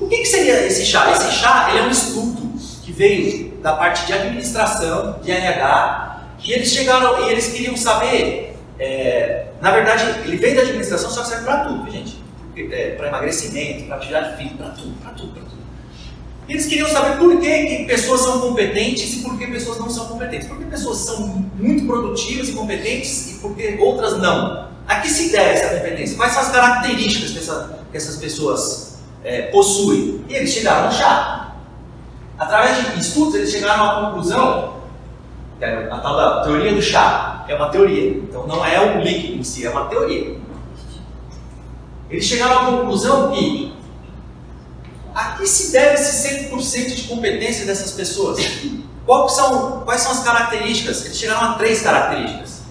o 0.00 0.08
que, 0.08 0.18
que, 0.18 0.26
seria 0.26 0.66
esse 0.66 0.84
chá? 0.84 1.10
Esse 1.12 1.30
chá 1.30 1.68
ele 1.70 1.78
é 1.78 1.82
um 1.82 1.90
estudo 1.90 2.52
que 2.82 2.92
veio 2.92 3.56
da 3.58 3.74
parte 3.74 4.06
de 4.06 4.12
administração, 4.12 5.20
de 5.22 5.30
RH, 5.30 6.20
e 6.44 6.52
eles 6.52 6.68
chegaram 6.68 7.26
e 7.26 7.30
eles 7.30 7.52
queriam 7.52 7.76
saber. 7.76 8.56
É, 8.78 9.46
na 9.60 9.70
verdade, 9.70 10.04
ele 10.24 10.36
veio 10.36 10.56
da 10.56 10.62
administração, 10.62 11.08
só 11.08 11.22
que 11.22 11.28
serve 11.28 11.44
para 11.44 11.64
tudo, 11.64 11.90
gente. 11.90 12.22
É, 12.56 12.94
para 12.96 13.08
emagrecimento, 13.08 13.84
para 13.84 13.96
atividade 13.96 14.36
física, 14.38 14.56
para 14.56 14.70
tudo, 14.70 14.94
para 15.02 15.10
tudo, 15.10 15.32
para 15.34 15.42
tudo. 15.42 15.56
Eles 16.48 16.66
queriam 16.66 16.88
saber 16.88 17.18
por 17.18 17.40
que, 17.40 17.66
que 17.66 17.84
pessoas 17.84 18.20
são 18.20 18.40
competentes 18.40 19.14
e 19.14 19.22
por 19.22 19.36
que 19.36 19.46
pessoas 19.48 19.78
não 19.78 19.90
são 19.90 20.06
competentes. 20.06 20.48
Por 20.48 20.56
que 20.58 20.64
pessoas 20.64 20.98
são 20.98 21.26
muito 21.56 21.86
produtivas 21.86 22.48
e 22.48 22.52
competentes 22.52 23.32
e 23.32 23.34
por 23.40 23.54
que 23.54 23.76
outras 23.80 24.18
não? 24.18 24.68
A 24.86 25.00
que 25.00 25.08
se 25.08 25.32
deve 25.32 25.50
essa 25.50 25.74
competência? 25.74 26.16
Quais 26.16 26.32
são 26.32 26.42
as 26.42 26.52
características 26.52 27.32
que, 27.32 27.38
essa, 27.38 27.78
que 27.90 27.96
essas 27.96 28.16
pessoas 28.16 29.00
é, 29.24 29.42
possuem? 29.42 30.24
E 30.28 30.34
eles 30.34 30.50
chegaram 30.50 30.86
no 30.86 30.92
chá. 30.92 31.56
Através 32.38 32.94
de 32.94 33.00
estudos, 33.00 33.34
eles 33.34 33.50
chegaram 33.50 33.84
à 33.84 34.06
conclusão, 34.06 34.76
é 35.60 35.88
a 35.90 35.98
tal 35.98 36.16
da 36.16 36.42
teoria 36.44 36.72
do 36.72 36.80
chá. 36.80 37.44
É 37.48 37.54
uma 37.54 37.68
teoria. 37.70 38.10
Então 38.10 38.46
não 38.46 38.64
é 38.64 38.80
um 38.80 39.02
líquido 39.02 39.38
em 39.38 39.42
si, 39.42 39.66
é 39.66 39.70
uma 39.70 39.86
teoria. 39.86 40.36
Eles 42.10 42.24
chegaram 42.24 42.58
à 42.58 42.66
conclusão 42.66 43.32
que 43.32 43.74
a 45.14 45.32
que 45.32 45.46
se 45.46 45.72
deve 45.72 45.94
esse 45.94 46.48
100% 46.50 46.94
de 46.94 47.02
competência 47.04 47.64
dessas 47.64 47.92
pessoas? 47.92 48.38
Quais 49.06 49.32
são, 49.32 49.80
quais 49.80 50.00
são 50.02 50.12
as 50.12 50.22
características? 50.22 51.04
Eles 51.06 51.18
chegaram 51.18 51.52
a 51.52 51.54
três 51.54 51.80
características. 51.80 52.62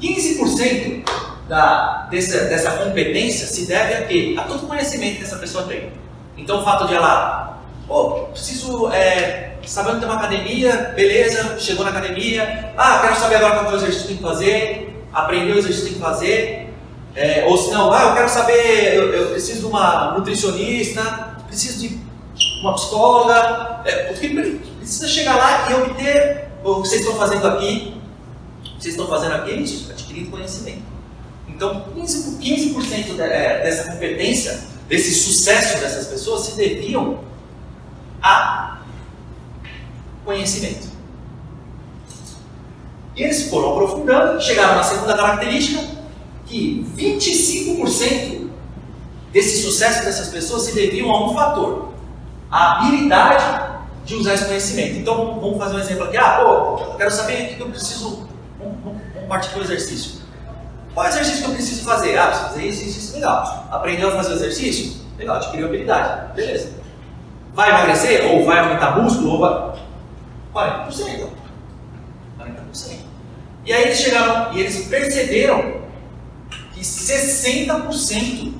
15% 0.00 1.04
da, 1.48 2.08
dessa, 2.10 2.46
dessa 2.46 2.70
competência 2.72 3.46
se 3.46 3.66
deve 3.66 3.94
a 3.94 4.06
quê? 4.06 4.34
A 4.38 4.42
todo 4.42 4.66
conhecimento 4.66 5.18
que 5.18 5.22
essa 5.22 5.36
pessoa 5.36 5.64
tem. 5.64 5.92
Então 6.36 6.60
o 6.60 6.64
fato 6.64 6.88
de 6.88 6.94
ela, 6.94 7.62
oh, 7.88 8.26
preciso 8.32 8.90
é, 8.90 9.52
saber 9.64 9.90
onde 9.90 10.00
tem 10.00 10.08
uma 10.08 10.18
academia, 10.18 10.92
beleza, 10.96 11.58
chegou 11.60 11.84
na 11.84 11.90
academia, 11.90 12.72
ah, 12.76 12.98
quero 13.02 13.16
saber 13.16 13.36
agora 13.36 13.60
qual 13.60 13.66
é 13.66 13.74
o 13.74 13.76
exercício 13.76 14.02
que 14.02 14.08
tem 14.08 14.16
que 14.16 14.22
fazer, 14.22 15.04
aprender 15.12 15.52
o 15.52 15.58
exercício 15.58 15.84
que 15.84 15.90
tem 15.90 16.00
que 16.00 16.04
fazer, 16.04 16.61
é, 17.14 17.44
ou 17.46 17.58
se 17.58 17.70
não, 17.70 17.92
ah, 17.92 18.04
eu 18.04 18.14
quero 18.14 18.28
saber, 18.28 18.94
eu, 18.94 19.12
eu 19.12 19.30
preciso 19.30 19.60
de 19.60 19.66
uma 19.66 20.12
nutricionista, 20.12 21.36
preciso 21.46 21.80
de 21.80 22.00
uma 22.62 22.74
psicóloga, 22.74 23.82
é, 23.84 24.04
porque 24.04 24.28
precisa 24.78 25.08
chegar 25.08 25.36
lá 25.36 25.70
e 25.70 25.74
obter 25.74 26.48
o 26.64 26.80
que 26.80 26.88
vocês 26.88 27.02
estão 27.02 27.16
fazendo 27.16 27.46
aqui, 27.48 28.00
vocês 28.78 28.94
estão 28.94 29.06
fazendo 29.06 29.34
aqui, 29.34 29.50
é 29.50 29.56
isso, 29.56 29.90
adquirindo 29.90 30.30
conhecimento. 30.30 30.82
Então, 31.46 31.84
15%, 31.94 32.38
15 32.40 33.20
é, 33.20 33.62
dessa 33.62 33.92
competência, 33.92 34.60
desse 34.88 35.14
sucesso 35.14 35.80
dessas 35.80 36.06
pessoas 36.06 36.42
se 36.42 36.56
deviam 36.56 37.20
a 38.22 38.80
conhecimento. 40.24 40.88
E 43.14 43.22
eles 43.22 43.50
foram 43.50 43.72
aprofundando, 43.72 44.40
chegaram 44.40 44.76
na 44.76 44.82
segunda 44.82 45.14
característica, 45.14 46.01
que 46.52 46.86
25% 46.98 48.50
desse 49.32 49.62
sucesso 49.62 50.04
dessas 50.04 50.28
pessoas 50.28 50.64
se 50.64 50.74
deviam 50.74 51.10
a 51.10 51.30
um 51.30 51.34
fator: 51.34 51.88
a 52.50 52.72
habilidade 52.72 53.72
de 54.04 54.16
usar 54.16 54.34
esse 54.34 54.44
conhecimento. 54.44 54.98
Então, 54.98 55.40
vamos 55.40 55.56
fazer 55.56 55.76
um 55.76 55.78
exemplo 55.78 56.04
aqui. 56.04 56.18
Ah, 56.18 56.42
pô, 56.42 56.92
eu 56.92 56.96
quero 56.98 57.10
saber 57.10 57.54
o 57.54 57.56
que 57.56 57.60
eu 57.60 57.70
preciso. 57.70 58.28
Vamos, 58.58 58.76
vamos 58.84 59.28
partir 59.28 59.48
para 59.50 59.60
o 59.60 59.62
exercício. 59.62 60.20
Qual 60.92 61.06
é 61.06 61.08
o 61.08 61.12
exercício 61.12 61.44
que 61.44 61.50
eu 61.50 61.54
preciso 61.54 61.84
fazer? 61.84 62.18
Ah, 62.18 62.26
preciso 62.26 62.48
fazer 62.48 62.66
isso, 62.66 62.82
isso, 62.84 62.98
isso. 62.98 63.14
Legal. 63.14 63.68
Aprendeu 63.70 64.08
a 64.10 64.16
fazer 64.16 64.32
o 64.32 64.34
exercício? 64.34 65.00
Legal, 65.16 65.36
adquiriu 65.36 65.68
habilidade. 65.68 66.34
Beleza. 66.34 66.70
Vai 67.54 67.70
emagrecer? 67.70 68.30
Ou 68.30 68.44
vai 68.44 68.58
aumentar 68.58 69.00
músculo? 69.00 69.30
Ou 69.30 69.38
vai. 70.52 70.86
40%. 70.86 71.28
40%. 72.38 72.96
E 73.64 73.72
aí 73.72 73.84
eles 73.84 73.98
chegaram 73.98 74.52
e 74.52 74.60
eles 74.60 74.86
perceberam 74.88 75.81
que 76.82 76.88
60% 76.88 78.52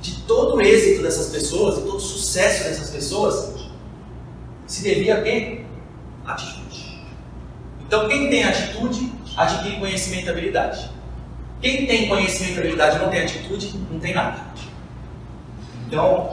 de 0.00 0.20
todo 0.20 0.56
o 0.56 0.60
êxito 0.60 1.02
dessas 1.02 1.26
pessoas, 1.28 1.76
de 1.76 1.82
todo 1.82 1.96
o 1.96 2.00
sucesso 2.00 2.64
dessas 2.64 2.90
pessoas, 2.90 3.54
se 4.66 4.82
devia 4.82 5.18
a 5.18 5.22
quê? 5.22 5.64
Atitude. 6.24 7.04
Então, 7.84 8.08
quem 8.08 8.30
tem 8.30 8.44
atitude, 8.44 9.12
adquire 9.36 9.78
conhecimento 9.78 10.26
e 10.26 10.30
habilidade. 10.30 10.90
Quem 11.60 11.86
tem 11.86 12.08
conhecimento 12.08 12.56
e 12.56 12.58
habilidade 12.58 12.96
e 12.96 12.98
não 13.00 13.10
tem 13.10 13.22
atitude, 13.22 13.76
não 13.90 13.98
tem 13.98 14.14
nada. 14.14 14.44
Então, 15.88 16.30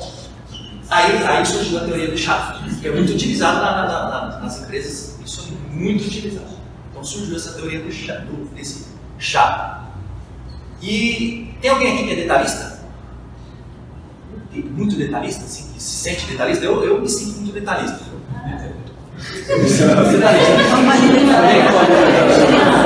aí, 0.89 1.17
aí 1.23 1.45
surgiu 1.45 1.79
a 1.79 1.85
teoria 1.85 2.11
do 2.11 2.17
chá, 2.17 2.61
que 2.79 2.87
é 2.87 2.91
muito 2.91 3.11
utilizada 3.11 3.59
na, 3.59 3.87
na, 3.87 4.09
na, 4.09 4.39
nas 4.39 4.61
empresas, 4.61 5.17
isso 5.23 5.47
é 5.47 5.73
muito 5.73 6.05
utilizado. 6.05 6.53
Então 6.91 7.03
surgiu 7.03 7.35
essa 7.35 7.53
teoria 7.53 7.79
do 7.79 8.55
desse 8.55 8.87
chá. 9.17 9.82
E 10.83 11.55
tem 11.61 11.71
alguém 11.71 11.93
aqui 11.93 12.03
que 12.03 12.11
é 12.11 12.15
detalhista? 12.15 12.73
Muito 14.53 14.97
detalhista, 14.97 15.45
assim, 15.45 15.71
que 15.73 15.81
se 15.81 16.03
sente 16.03 16.25
detalhista? 16.25 16.65
Eu, 16.65 16.83
eu 16.83 17.01
me 17.01 17.07
sinto 17.09 17.39
muito 17.39 17.53
detalhista. 17.53 17.99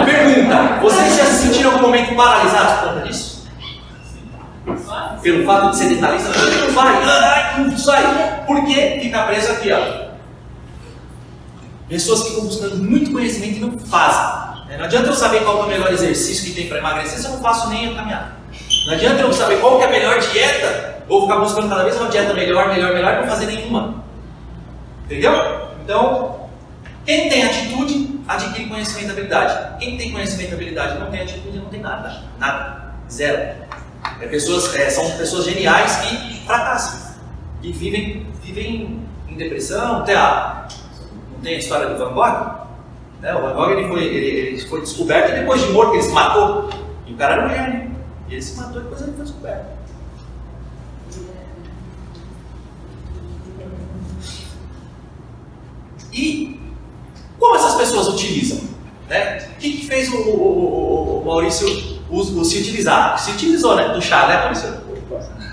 Pergunta: 0.05 0.79
vocês 0.79 1.17
já 1.17 1.25
se 1.25 1.47
sentiram 1.47 1.71
em 1.71 1.73
algum 1.73 1.87
momento 1.87 2.15
paralisados 2.15 2.73
por 2.73 2.89
conta 2.89 3.07
disso? 3.07 3.47
Pelo 5.23 5.45
fato 5.45 5.71
de 5.71 5.77
ser 5.77 5.89
detalhista, 5.89 6.29
não 6.29 6.73
vai, 6.73 7.03
ai, 7.03 7.63
não 7.65 7.77
sai. 7.77 8.45
Por 8.45 8.63
quê? 8.65 8.99
Fica 9.01 9.23
preso 9.23 9.51
aqui, 9.53 9.71
ó. 9.71 10.07
Pessoas 11.89 12.23
que 12.23 12.29
ficam 12.29 12.45
buscando 12.45 12.77
muito 12.77 13.11
conhecimento 13.11 13.57
e 13.57 13.59
não 13.59 13.79
fazem. 13.79 14.46
Não 14.77 14.85
adianta 14.85 15.07
eu 15.07 15.15
saber 15.15 15.43
qual 15.43 15.59
é 15.59 15.65
o 15.65 15.67
melhor 15.67 15.91
exercício 15.91 16.45
que 16.45 16.51
tem 16.51 16.67
para 16.67 16.77
emagrecer 16.77 17.19
se 17.19 17.25
eu 17.25 17.31
não 17.31 17.41
faço 17.41 17.69
nem 17.69 17.91
a 17.91 17.95
caminhada. 17.95 18.31
Não 18.85 18.93
adianta 18.93 19.21
eu 19.21 19.33
saber 19.33 19.59
qual 19.59 19.81
é 19.81 19.85
a 19.85 19.89
melhor 19.89 20.19
dieta, 20.19 21.03
ou 21.09 21.23
ficar 21.23 21.39
buscando 21.39 21.69
cada 21.69 21.83
vez 21.83 21.95
uma 21.95 22.09
dieta 22.09 22.33
melhor, 22.33 22.67
melhor, 22.69 22.93
melhor, 22.93 23.13
e 23.15 23.21
não 23.21 23.27
fazer 23.27 23.47
nenhuma. 23.47 24.03
Entendeu? 25.05 25.33
Então, 25.83 26.47
quem 27.05 27.29
tem 27.29 27.43
atitude, 27.43 28.19
adquire 28.27 28.67
conhecimento 28.67 29.07
e 29.07 29.11
habilidade. 29.11 29.79
Quem 29.79 29.97
tem 29.97 30.11
conhecimento 30.11 30.51
e 30.51 30.53
habilidade 30.53 30.99
não 30.99 31.09
tem 31.09 31.21
atitude, 31.21 31.57
não 31.57 31.69
tem 31.69 31.79
nada. 31.79 32.23
Nada. 32.37 32.93
Zero. 33.09 33.55
É 34.21 34.27
pessoas, 34.27 34.75
é, 34.75 34.89
são 34.89 35.09
pessoas 35.11 35.45
geniais 35.45 35.95
que 35.97 36.45
fracassam. 36.45 37.15
Que 37.61 37.71
vivem, 37.71 38.27
vivem 38.43 39.01
em 39.27 39.35
depressão. 39.35 40.03
Tem 40.03 40.15
a, 40.15 40.67
não 41.31 41.39
tem 41.41 41.55
a 41.55 41.57
história 41.57 41.87
do 41.87 41.97
Van 41.97 42.13
Gogh? 42.13 42.66
Né? 43.21 43.33
O 43.35 43.41
Van 43.41 43.53
Gogh 43.53 43.71
ele 43.71 43.87
foi, 43.87 44.03
ele, 44.03 44.25
ele 44.25 44.61
foi 44.67 44.81
descoberto 44.81 45.31
e 45.31 45.39
depois 45.39 45.61
de 45.61 45.71
morto 45.71 45.93
ele 45.93 46.03
se 46.03 46.11
matou. 46.11 46.69
E 47.05 47.13
o 47.13 47.17
cara 47.17 47.35
era 47.35 47.45
um 47.45 47.49
gênio. 47.49 47.95
E 48.27 48.33
ele 48.33 48.41
se 48.41 48.57
matou 48.57 48.81
e 48.81 48.83
depois 48.83 49.01
ele 49.01 49.13
foi 49.13 49.25
descoberto. 49.25 49.77
E 56.13 56.59
como 57.39 57.55
essas 57.55 57.75
pessoas 57.75 58.07
utilizam? 58.07 58.59
Né? 59.07 59.37
O 59.37 59.59
que, 59.59 59.77
que 59.77 59.87
fez 59.87 60.11
o, 60.11 60.17
o, 60.17 61.21
o 61.21 61.25
Maurício 61.25 61.67
o, 62.09 62.43
se 62.43 62.59
utilizar? 62.59 63.19
Se 63.19 63.31
utilizou 63.31 63.75
né? 63.75 63.89
do 63.89 64.01
chá, 64.01 64.27
né, 64.27 64.37
Maurício? 64.41 64.87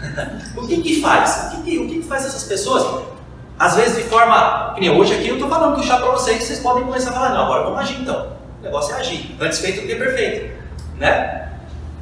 o 0.56 0.66
que, 0.66 0.80
que 0.80 1.00
faz? 1.00 1.54
O, 1.54 1.56
que, 1.56 1.70
que, 1.70 1.78
o 1.78 1.88
que, 1.88 1.94
que 2.00 2.06
faz 2.06 2.24
essas 2.26 2.44
pessoas? 2.44 3.13
Às 3.58 3.76
vezes 3.76 3.96
de 3.96 4.04
forma. 4.04 4.72
Que 4.74 4.80
nem 4.80 4.90
hoje 4.90 5.14
aqui 5.14 5.28
eu 5.28 5.34
estou 5.34 5.48
falando 5.48 5.76
do 5.76 5.82
chá 5.82 5.98
para 5.98 6.10
vocês, 6.10 6.42
vocês 6.42 6.60
podem 6.60 6.84
começar 6.84 7.10
a 7.10 7.12
falar, 7.12 7.30
não, 7.30 7.44
agora 7.44 7.64
vamos 7.64 7.80
agir 7.80 8.00
então. 8.00 8.32
O 8.60 8.64
negócio 8.64 8.94
é 8.94 8.98
agir. 8.98 9.36
Antes 9.40 9.58
feito 9.58 9.82
do 9.82 9.86
que 9.86 9.94
perfeito. 9.94 10.54
Né? 10.96 11.48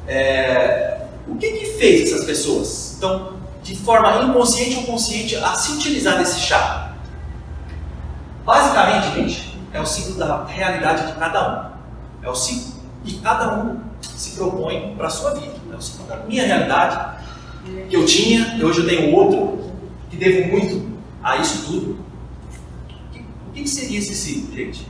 É, 0.07 0.97
o 1.27 1.35
que, 1.35 1.51
que 1.51 1.65
fez 1.77 2.11
essas 2.11 2.25
pessoas? 2.25 2.95
Então, 2.97 3.33
de 3.61 3.75
forma 3.75 4.23
inconsciente 4.23 4.77
ou 4.77 4.83
consciente, 4.83 5.35
a 5.35 5.53
se 5.55 5.73
utilizar 5.73 6.17
desse 6.17 6.39
chá? 6.39 6.93
Basicamente, 8.45 9.15
gente, 9.15 9.59
é 9.71 9.79
o 9.79 9.85
ciclo 9.85 10.15
da 10.15 10.43
realidade 10.45 11.07
de 11.07 11.13
cada 11.13 11.49
um. 12.21 12.27
É 12.27 12.29
o 12.29 12.35
ciclo 12.35 12.73
que 13.05 13.19
cada 13.19 13.55
um 13.55 13.79
se 14.01 14.31
propõe 14.31 14.95
para 14.97 15.07
a 15.07 15.09
sua 15.09 15.33
vida. 15.33 15.53
É 15.71 15.75
o 15.75 15.81
ciclo 15.81 16.05
da 16.07 16.17
minha 16.17 16.45
realidade, 16.45 17.17
que 17.89 17.95
eu 17.95 18.05
tinha, 18.05 18.55
e 18.57 18.63
hoje 18.63 18.81
eu 18.81 18.87
tenho 18.87 19.15
outro, 19.15 19.71
que 20.09 20.17
devo 20.17 20.51
muito 20.51 20.82
a 21.23 21.37
isso 21.37 21.65
tudo. 21.65 21.99
O 23.47 23.51
que 23.53 23.67
seria 23.67 23.99
esse 23.99 24.15
ciclo, 24.15 24.55
gente? 24.55 24.87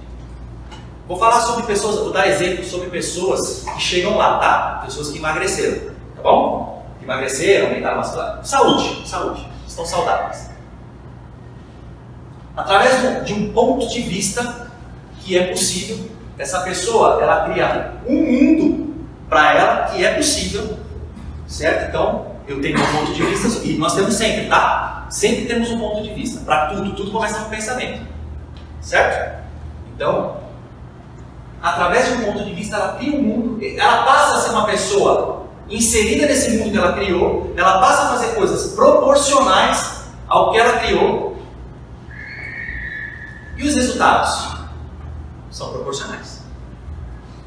Vou 1.07 1.19
falar 1.19 1.41
sobre 1.41 1.65
pessoas, 1.65 1.97
vou 1.97 2.13
dar 2.13 2.27
exemplo 2.27 2.63
sobre 2.63 2.89
pessoas 2.89 3.65
que 3.75 3.81
chegam 3.81 4.17
lá, 4.17 4.39
tá? 4.39 4.81
Pessoas 4.85 5.09
que 5.09 5.17
emagreceram, 5.17 5.91
tá 6.15 6.21
bom? 6.21 6.85
Que 6.97 7.05
emagreceram, 7.05 7.67
aumentaram 7.67 7.99
a 7.99 8.43
Saúde, 8.43 9.07
saúde, 9.07 9.47
estão 9.67 9.85
saudáveis 9.85 10.53
através 12.55 13.25
de 13.25 13.33
um 13.33 13.51
ponto 13.51 13.87
de 13.87 14.01
vista 14.01 14.71
que 15.19 15.37
é 15.37 15.47
possível, 15.47 15.97
essa 16.37 16.61
pessoa 16.61 17.21
ela 17.21 17.49
cria 17.49 17.93
um 18.07 18.15
mundo 18.15 18.95
para 19.29 19.53
ela 19.53 19.83
que 19.87 20.03
é 20.03 20.13
possível, 20.13 20.77
certo? 21.47 21.89
Então, 21.89 22.27
eu 22.47 22.61
tenho 22.61 22.77
um 22.77 22.85
ponto 22.85 23.13
de 23.13 23.23
vista 23.23 23.65
e 23.65 23.77
nós 23.77 23.95
temos 23.95 24.13
sempre, 24.13 24.47
tá? 24.47 24.92
Sempre 25.13 25.45
temos 25.45 25.69
um 25.69 25.77
ponto 25.77 26.01
de 26.01 26.11
vista 26.11 26.43
para 26.43 26.69
tudo, 26.69 26.95
tudo 26.95 27.11
começa 27.11 27.39
no 27.41 27.45
pensamento, 27.45 28.03
certo? 28.81 29.43
Então, 29.93 30.37
através 31.61 32.07
de 32.07 32.13
um 32.13 32.25
ponto 32.25 32.43
de 32.43 32.51
vista, 32.51 32.77
ela 32.77 32.93
cria 32.93 33.15
um 33.15 33.21
mundo, 33.21 33.59
ela 33.77 34.05
passa 34.05 34.37
a 34.37 34.41
ser 34.41 34.49
uma 34.49 34.65
pessoa 34.65 35.45
inserida 35.69 36.25
nesse 36.25 36.57
mundo 36.57 36.71
que 36.71 36.77
ela 36.79 36.93
criou, 36.93 37.53
ela 37.55 37.79
passa 37.79 38.05
a 38.05 38.09
fazer 38.09 38.33
coisas 38.33 38.73
proporcionais 38.73 40.05
ao 40.27 40.51
que 40.51 40.57
ela 40.57 40.79
criou 40.79 41.37
e 43.55 43.67
os 43.67 43.75
resultados 43.75 44.65
são 45.51 45.73
proporcionais. 45.73 46.41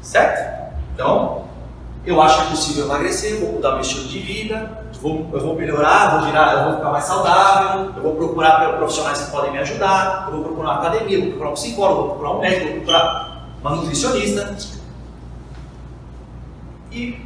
Certo? 0.01 0.71
Então, 0.93 1.36
eu 2.07 2.21
acho 2.21 2.37
que 2.37 2.47
é 2.47 2.49
possível 2.51 2.85
emagrecer, 2.85 3.37
vou 3.37 3.51
mudar 3.51 3.71
meu 3.73 3.81
estilo 3.81 4.07
de 4.07 4.19
vida, 4.19 4.81
vou, 5.01 5.29
eu 5.33 5.41
vou 5.41 5.55
melhorar, 5.55 6.17
vou 6.17 6.25
virar, 6.27 6.53
eu 6.53 6.63
vou 6.63 6.77
ficar 6.77 6.91
mais 6.91 7.03
saudável, 7.03 7.91
eu 7.97 8.01
vou 8.01 8.15
procurar 8.15 8.77
profissionais 8.77 9.23
que 9.23 9.29
podem 9.29 9.51
me 9.51 9.57
ajudar, 9.57 10.27
eu 10.27 10.35
vou 10.35 10.43
procurar 10.45 10.69
uma 10.69 10.79
academia, 10.79 11.19
vou 11.19 11.27
procurar 11.27 11.49
um 11.49 11.53
psicólogo, 11.53 12.01
vou 12.01 12.09
procurar 12.11 12.31
um 12.31 12.39
médico, 12.39 12.65
vou 12.65 12.75
procurar 12.75 13.47
uma 13.59 13.71
nutricionista. 13.71 14.55
E 16.93 17.19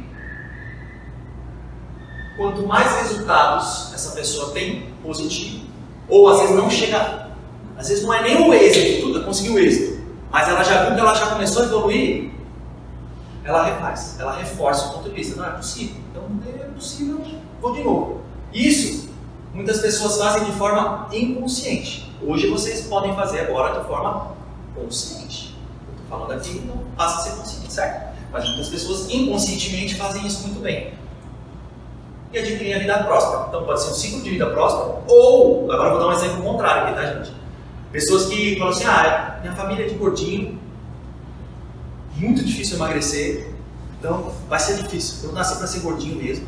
quanto 2.36 2.66
mais 2.66 2.92
resultados 3.02 3.94
essa 3.94 4.16
pessoa 4.16 4.50
tem 4.50 4.88
positivo, 5.00 5.64
ou 6.08 6.28
às 6.28 6.40
vezes 6.40 6.56
não 6.56 6.68
chega 6.68 7.22
às 7.78 7.88
vezes 7.88 8.04
não 8.04 8.12
é 8.12 8.22
nem 8.22 8.48
o 8.48 8.52
êxito, 8.52 9.06
tudo, 9.06 9.24
conseguiu 9.24 9.54
o 9.54 9.58
êxito. 9.58 10.02
Mas 10.30 10.48
ela 10.48 10.62
já 10.62 10.84
viu 10.84 10.94
que 10.94 11.00
ela 11.00 11.14
já 11.14 11.26
começou 11.26 11.62
a 11.62 11.66
evoluir, 11.66 12.30
ela 13.44 13.64
refaz, 13.64 14.16
ela 14.20 14.32
reforça 14.32 14.88
o 14.88 14.92
ponto 14.92 15.08
de 15.08 15.14
vista. 15.14 15.36
Não 15.36 15.46
é 15.46 15.50
possível. 15.50 15.96
Então, 16.10 16.22
é 16.46 16.64
possível, 16.68 17.24
vou 17.60 17.72
de 17.72 17.82
novo. 17.82 18.20
Isso, 18.52 19.10
muitas 19.52 19.80
pessoas 19.80 20.18
fazem 20.18 20.44
de 20.44 20.52
forma 20.52 21.08
inconsciente. 21.12 22.12
Hoje 22.22 22.48
vocês 22.48 22.82
podem 22.82 23.14
fazer 23.14 23.40
agora 23.40 23.80
de 23.80 23.86
forma 23.86 24.32
consciente. 24.74 25.56
Eu 25.88 25.94
estou 25.94 26.18
falando 26.18 26.32
aqui, 26.38 26.58
então 26.58 26.76
passa 26.96 27.18
a 27.18 27.22
ser 27.22 27.36
consciente, 27.38 27.72
certo? 27.72 28.12
Mas 28.30 28.46
muitas 28.48 28.68
pessoas 28.68 29.10
inconscientemente 29.10 29.96
fazem 29.96 30.26
isso 30.26 30.46
muito 30.46 30.60
bem. 30.60 30.94
E 32.32 32.38
adquirem 32.38 32.74
a 32.74 32.78
vida 32.78 33.04
próspera. 33.04 33.46
Então 33.48 33.64
pode 33.64 33.82
ser 33.82 33.90
um 33.90 33.94
ciclo 33.94 34.22
de 34.22 34.30
vida 34.30 34.50
próspera, 34.50 35.02
ou, 35.08 35.70
agora 35.70 35.90
vou 35.90 35.98
dar 35.98 36.08
um 36.08 36.12
exemplo 36.12 36.42
contrário 36.42 36.84
aqui, 36.84 36.94
tá 36.94 37.14
gente? 37.14 37.32
Pessoas 37.90 38.26
que 38.26 38.56
falam 38.56 38.72
assim, 38.72 38.84
ah, 38.84 39.38
minha 39.42 39.54
família 39.54 39.84
é 39.84 39.88
de 39.88 39.94
gordinho, 39.96 40.58
muito 42.16 42.44
difícil 42.44 42.76
emagrecer, 42.76 43.50
então 43.98 44.32
vai 44.48 44.58
ser 44.58 44.82
difícil. 44.82 45.28
Eu 45.28 45.32
nasci 45.32 45.56
para 45.56 45.66
ser 45.66 45.80
gordinho 45.80 46.16
mesmo. 46.16 46.46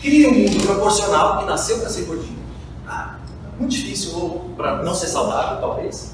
Cria 0.00 0.28
um 0.28 0.34
mundo 0.34 0.64
proporcional 0.64 1.38
que 1.38 1.44
nasceu 1.46 1.78
para 1.78 1.88
ser 1.88 2.02
gordinho. 2.02 2.38
Ah, 2.86 3.16
muito 3.58 3.72
difícil, 3.72 4.16
ou 4.16 4.50
para 4.56 4.82
não 4.82 4.94
ser 4.94 5.06
saudável, 5.06 5.60
talvez. 5.60 6.12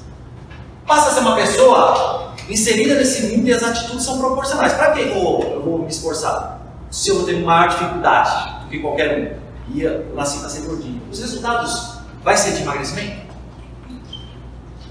Passa 0.85 1.09
a 1.09 1.13
ser 1.13 1.19
uma 1.21 1.35
pessoa 1.35 2.33
inserida 2.49 2.95
nesse 2.95 3.27
mundo 3.27 3.47
e 3.47 3.53
as 3.53 3.63
atitudes 3.63 4.03
são 4.03 4.19
proporcionais. 4.19 4.73
Para 4.73 4.91
que 4.91 5.01
eu 5.01 5.41
eu 5.53 5.61
vou 5.63 5.79
me 5.79 5.87
esforçar? 5.87 6.59
Se 6.89 7.09
eu 7.09 7.17
vou 7.17 7.25
ter 7.25 7.39
maior 7.39 7.69
dificuldade 7.69 8.63
do 8.63 8.69
que 8.69 8.79
qualquer 8.79 9.17
um, 9.17 9.73
e 9.73 9.81
eu 9.81 10.13
nasci 10.15 10.39
para 10.39 10.49
ser 10.49 10.61
gordinho, 10.61 11.01
os 11.09 11.19
resultados 11.19 11.97
vai 12.23 12.35
ser 12.35 12.53
de 12.53 12.63
emagrecimento? 12.63 13.21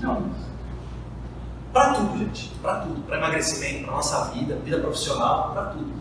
Não. 0.00 0.39
Para 1.72 1.94
tudo, 1.94 2.18
gente. 2.18 2.50
Para 2.62 2.76
tudo. 2.76 3.02
Para 3.02 3.18
emagrecimento, 3.18 3.84
para 3.84 3.94
nossa 3.94 4.24
vida, 4.32 4.56
vida 4.56 4.78
profissional, 4.78 5.50
para 5.52 5.64
tudo. 5.66 5.92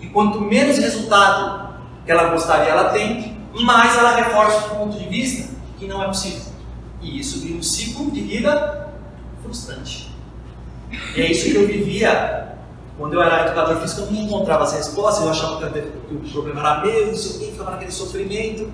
E 0.00 0.06
quanto 0.08 0.40
menos 0.40 0.78
resultado 0.78 1.74
que 2.04 2.10
ela 2.10 2.30
gostaria 2.30 2.70
ela 2.70 2.90
tem, 2.90 3.38
mais 3.62 3.96
ela 3.96 4.16
reforça 4.16 4.66
o 4.66 4.76
ponto 4.76 4.98
de 4.98 5.06
vista 5.08 5.54
que 5.78 5.86
não 5.86 6.02
é 6.02 6.06
possível. 6.06 6.52
E 7.02 7.18
isso 7.18 7.40
vira 7.40 7.58
um 7.58 7.62
ciclo 7.62 8.10
de 8.10 8.20
vida 8.20 8.88
frustrante. 9.42 10.10
E 11.14 11.20
é 11.20 11.30
isso 11.30 11.50
que 11.50 11.56
eu 11.56 11.66
vivia 11.66 12.40
quando 12.98 13.14
eu 13.14 13.22
era 13.22 13.46
educador 13.46 13.76
físico, 13.78 14.02
eu 14.02 14.12
não 14.12 14.22
encontrava 14.22 14.64
as 14.64 14.74
respostas, 14.74 15.24
eu 15.24 15.30
achava 15.30 15.70
que 15.70 16.14
o 16.14 16.20
problema 16.30 16.60
era 16.60 16.80
meu, 16.82 17.06
não 17.06 17.16
sei 17.16 17.30
o 17.30 17.38
que, 17.38 17.52
ficava 17.52 17.70
naquele 17.70 17.90
sofrimento, 17.90 18.70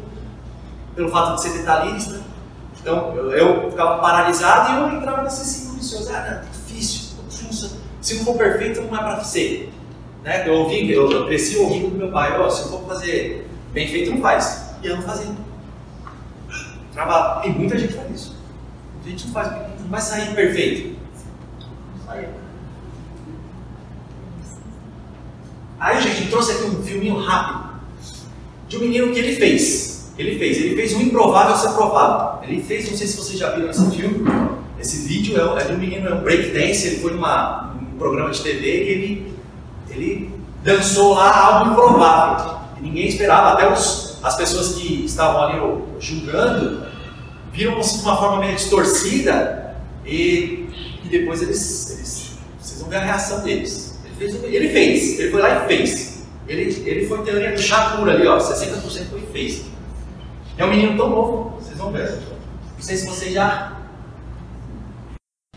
pelo 0.97 1.09
fato 1.11 1.37
de 1.37 1.43
ser 1.43 1.59
detalhista. 1.59 2.21
Então 2.81 3.15
eu, 3.15 3.31
eu 3.31 3.71
ficava 3.71 3.99
paralisado 3.99 4.73
e 4.73 4.77
eu 4.77 4.99
entrava 4.99 5.23
nesse 5.23 5.45
ciclo 5.45 5.65
vicioso. 5.77 6.11
Ah, 6.12 6.43
não, 6.43 6.51
difícil, 6.51 7.17
se 8.01 8.15
não 8.15 8.25
for 8.25 8.37
perfeito, 8.37 8.83
não 8.83 8.95
é 8.95 8.99
para 8.99 9.25
ser. 9.25 9.73
Né? 10.23 10.49
Eu, 10.49 10.55
ouvi, 10.55 10.91
eu 10.91 11.27
cresci 11.27 11.57
ouvindo 11.57 11.91
do 11.91 11.97
meu 11.97 12.11
pai: 12.11 12.39
oh, 12.41 12.51
se 12.51 12.62
não 12.62 12.79
for 12.79 12.89
fazer 12.89 13.49
bem 13.73 13.89
feito, 13.89 14.11
não 14.11 14.21
faz. 14.21 14.75
E 14.83 14.87
eu 14.87 14.97
não 14.97 15.03
fazia. 15.03 15.33
Travado. 16.93 17.47
E 17.47 17.51
muita 17.51 17.79
gente 17.79 17.93
faz 17.93 18.11
isso. 18.11 18.37
A 19.05 19.09
gente 19.09 19.27
não 19.27 19.33
faz, 19.33 19.53
não 19.81 19.89
vai 19.89 20.01
sair 20.01 20.35
perfeito. 20.35 20.97
Aí, 25.79 26.01
gente, 26.01 26.31
trouxe 26.31 26.53
aqui 26.53 26.65
um 26.65 26.83
filminho 26.83 27.19
rápido 27.19 27.77
de 28.69 28.77
um 28.79 28.81
menino 28.81 29.12
que 29.12 29.19
ele 29.19 29.37
fez. 29.37 30.12
Ele 30.19 30.39
fez, 30.39 30.57
ele 30.59 30.75
fez 30.75 30.95
um 30.95 31.03
improvável 31.03 31.57
ser 31.57 31.75
provável. 31.75 32.43
Ele 32.49 32.62
fez, 32.62 32.91
não 32.91 32.97
sei 32.97 33.07
se 33.07 33.17
vocês 33.17 33.39
já 33.39 33.51
viram 33.51 33.71
esse 33.71 33.91
filme, 33.91 34.25
esse 34.79 35.07
vídeo 35.07 35.37
é, 35.37 35.62
é 35.62 35.65
de 35.65 35.73
um 35.73 35.79
menino, 35.79 36.09
é 36.09 36.15
um 36.15 36.21
breakdance, 36.21 36.87
ele 36.87 36.97
foi 36.97 37.12
numa, 37.12 37.75
num 37.81 37.99
programa 37.99 38.31
de 38.31 38.43
TV 38.43 38.67
e 38.67 38.89
ele, 38.91 39.35
ele 39.91 40.35
dançou 40.62 41.15
lá 41.15 41.47
algo 41.47 41.73
improvável. 41.73 42.57
E 42.79 42.83
ninguém 42.83 43.07
esperava, 43.07 43.53
até 43.53 43.73
os, 43.73 44.19
as 44.23 44.37
pessoas 44.37 44.75
que 44.75 45.05
estavam 45.05 45.43
ali 45.43 45.83
julgando 45.99 46.87
viram 47.53 47.79
assim 47.79 47.99
de 47.99 48.05
uma 48.05 48.17
forma 48.17 48.41
meio 48.41 48.55
distorcida 48.55 49.77
e, 50.05 50.69
e 51.05 51.09
depois 51.09 51.41
eles, 51.41 51.91
eles, 51.91 52.39
vocês 52.61 52.81
vão 52.81 52.91
ver 52.91 52.97
a 52.97 53.05
reação 53.05 53.43
deles. 53.43 53.99
Ele 54.05 54.15
fez, 54.15 54.45
ele 54.45 54.69
fez, 54.69 55.21
ele 55.21 55.31
foi 55.31 55.41
lá 55.41 55.65
e 55.65 55.67
fez. 55.67 56.27
Ele, 56.47 56.83
ele 56.87 57.07
foi 57.07 57.23
teoria 57.23 57.53
do 57.53 57.61
Shakur 57.61 58.09
ali, 58.09 58.27
ó, 58.27 58.39
60% 58.39 58.83
foi 59.11 59.21
e 59.21 59.27
fez. 59.33 59.62
É 60.59 60.65
um 60.65 60.71
menino 60.71 60.97
tão 60.97 61.11
novo, 61.11 61.59
vocês 61.61 61.77
vão 61.77 61.91
ver. 61.93 62.11
Não 62.11 62.83
sei 62.83 62.97
se 62.97 63.07
vocês 63.07 63.33
já. 63.33 63.76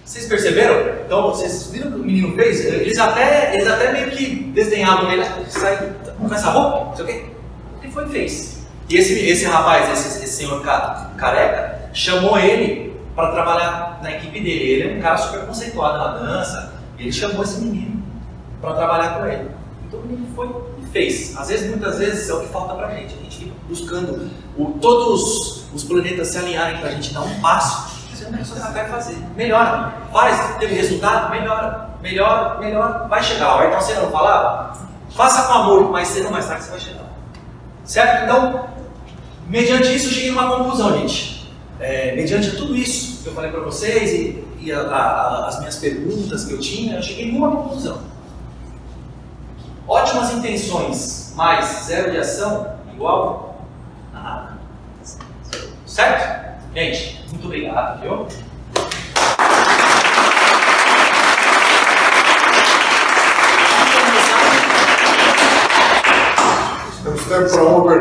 Vocês 0.09 0.25
perceberam? 0.25 1.03
Então, 1.05 1.29
vocês 1.29 1.69
viram 1.71 1.89
o 1.89 1.93
que 1.93 1.99
o 1.99 2.03
menino 2.03 2.33
fez? 2.33 2.65
Eles 2.65 2.97
até, 2.97 3.53
eles 3.53 3.67
até 3.67 3.93
meio 3.93 4.09
que 4.09 4.51
desdenhavam 4.55 5.11
ele, 5.11 5.23
sai 5.47 5.93
com 6.17 6.33
essa 6.33 6.49
roupa, 6.49 6.85
não 6.85 6.95
sei 6.95 7.05
o 7.05 7.07
quê. 7.07 7.25
Ele 7.83 7.91
foi 7.91 8.05
e 8.07 8.09
fez. 8.09 8.67
E 8.89 8.97
esse, 8.97 9.13
esse 9.29 9.45
rapaz, 9.45 9.87
esse, 9.91 10.23
esse 10.23 10.35
senhor 10.35 10.63
careca, 10.63 11.91
chamou 11.93 12.39
ele 12.39 12.99
para 13.15 13.33
trabalhar 13.33 13.99
na 14.01 14.11
equipe 14.13 14.39
dele. 14.39 14.63
Ele 14.63 14.93
é 14.95 14.97
um 14.97 14.99
cara 14.99 15.15
super 15.15 15.41
conceituado 15.41 15.99
na 15.99 16.17
dança. 16.17 16.73
Ele 16.97 17.11
chamou 17.11 17.43
esse 17.43 17.61
menino 17.61 18.03
para 18.59 18.73
trabalhar 18.73 19.19
com 19.19 19.27
ele. 19.27 19.51
Então 19.87 19.99
o 19.99 20.07
menino 20.07 20.27
foi 20.35 20.49
e 20.81 20.87
fez. 20.87 21.37
Às 21.37 21.49
vezes, 21.49 21.69
muitas 21.69 21.99
vezes, 21.99 22.27
é 22.27 22.33
o 22.33 22.39
que 22.39 22.47
falta 22.47 22.73
para 22.73 22.87
a 22.87 22.95
gente. 22.95 23.13
A 23.13 23.23
gente 23.23 23.37
fica 23.37 23.51
buscando 23.67 24.27
o, 24.57 24.71
todos 24.81 25.65
os 25.71 25.83
planetas 25.83 26.29
se 26.29 26.39
alinharem 26.39 26.79
para 26.79 26.89
a 26.89 26.93
gente 26.93 27.13
dar 27.13 27.21
um 27.21 27.39
passo. 27.41 27.98
Você 28.29 28.55
não 28.55 28.65
só 28.65 28.71
vai 28.71 28.87
fazer. 28.89 29.17
Melhora. 29.35 29.93
Faz, 30.11 30.57
teve 30.57 30.75
resultado, 30.75 31.31
melhora. 31.31 31.89
Melhora, 32.01 32.59
melhora. 32.59 33.07
Vai 33.07 33.23
chegar. 33.23 33.55
O 33.55 33.59
Ayrton 33.59 33.81
Senna 33.81 34.01
não 34.01 34.11
falava? 34.11 34.77
Faça 35.15 35.43
com 35.43 35.53
amor, 35.53 35.91
mais 35.91 36.07
cedo 36.07 36.25
ou 36.27 36.31
mais 36.31 36.47
tarde 36.47 36.63
você 36.63 36.71
vai 36.71 36.79
chegar. 36.79 37.05
Certo? 37.83 38.23
Então, 38.23 38.69
mediante 39.47 39.95
isso, 39.95 40.07
eu 40.07 40.11
cheguei 40.11 40.29
a 40.29 40.33
uma 40.33 40.57
conclusão, 40.57 40.97
gente 40.99 41.39
é, 41.79 42.13
mediante 42.15 42.55
tudo 42.57 42.75
isso 42.75 43.23
que 43.23 43.29
eu 43.29 43.33
falei 43.33 43.51
para 43.51 43.61
vocês 43.61 44.11
e, 44.11 44.43
e 44.59 44.71
a, 44.71 44.81
a, 44.81 45.47
as 45.47 45.59
minhas 45.59 45.77
perguntas 45.77 46.43
que 46.43 46.53
eu 46.53 46.59
tinha, 46.59 46.97
eu 46.97 47.01
cheguei 47.03 47.31
numa 47.31 47.49
conclusão. 47.49 48.01
Ótimas 49.87 50.33
intenções 50.33 51.33
mais 51.35 51.65
zero 51.85 52.11
de 52.11 52.17
ação 52.17 52.75
igual 52.93 53.65
a 54.13 54.19
nada. 54.19 54.57
Certo? 55.85 56.48
Gente, 56.73 57.19
muito 57.31 57.45
obrigado, 57.45 58.01
viu? 58.01 58.27
Tempo 67.03 67.49
para 67.51 67.63
uma 67.63 67.83
pergunta. 67.87 67.98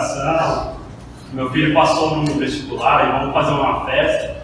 Uma 0.00 0.08
comemoração, 0.08 0.76
meu 1.32 1.50
filho 1.50 1.74
passou 1.74 2.16
no 2.16 2.34
vestibular 2.38 3.06
e 3.06 3.12
vamos 3.20 3.34
fazer 3.34 3.52
uma 3.52 3.84
festa. 3.84 4.36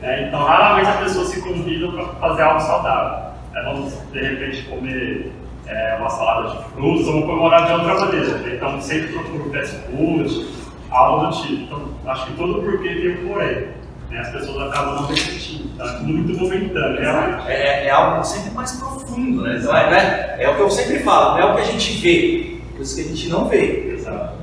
Né? 0.00 0.28
Então, 0.28 0.42
raramente 0.42 0.88
as 0.88 1.00
pessoas 1.00 1.28
se 1.28 1.42
convidam 1.42 1.92
para 1.92 2.06
fazer 2.14 2.42
algo 2.42 2.60
saudável. 2.60 3.30
É, 3.54 3.64
vamos, 3.64 3.92
de 4.12 4.20
repente, 4.20 4.62
comer 4.62 5.32
é, 5.66 5.96
uma 5.98 6.08
salada 6.08 6.48
de 6.48 6.64
frutas 6.70 7.06
ou 7.08 7.22
comemorar 7.22 7.66
de 7.66 7.72
outra 7.72 8.00
maneira. 8.00 8.54
Então, 8.54 8.80
sempre 8.80 9.12
procuro 9.12 9.50
fast 9.52 9.76
food, 9.90 10.46
algo 10.90 11.26
do 11.26 11.42
tipo. 11.42 11.62
Então, 11.64 11.88
acho 12.06 12.26
que 12.26 12.32
todo 12.34 12.62
porquê 12.62 12.88
tem 12.88 13.24
um 13.24 13.28
porém. 13.28 13.68
Né? 14.08 14.18
As 14.18 14.30
pessoas 14.30 14.68
acabam 14.68 14.94
não 14.94 15.06
repetindo. 15.06 15.70
Então, 15.74 15.86
é 15.86 15.98
muito 15.98 16.38
momentâneo. 16.38 17.04
É, 17.46 17.52
é, 17.52 17.86
é, 17.86 17.90
algo 17.90 18.24
sempre 18.24 18.50
mais 18.52 18.72
profundo, 18.72 19.42
né? 19.42 19.56
É, 19.56 19.90
né? 19.90 20.36
é 20.38 20.48
o 20.48 20.54
que 20.54 20.62
eu 20.62 20.70
sempre 20.70 21.00
falo, 21.00 21.32
não 21.32 21.38
é 21.38 21.52
o 21.52 21.56
que 21.56 21.62
a 21.62 21.64
gente 21.64 22.00
vê, 22.00 22.60
isso 22.80 22.96
que 22.96 23.02
a 23.02 23.04
gente 23.04 23.28
não 23.28 23.44
vê. 23.46 23.92
Exato 23.92 24.39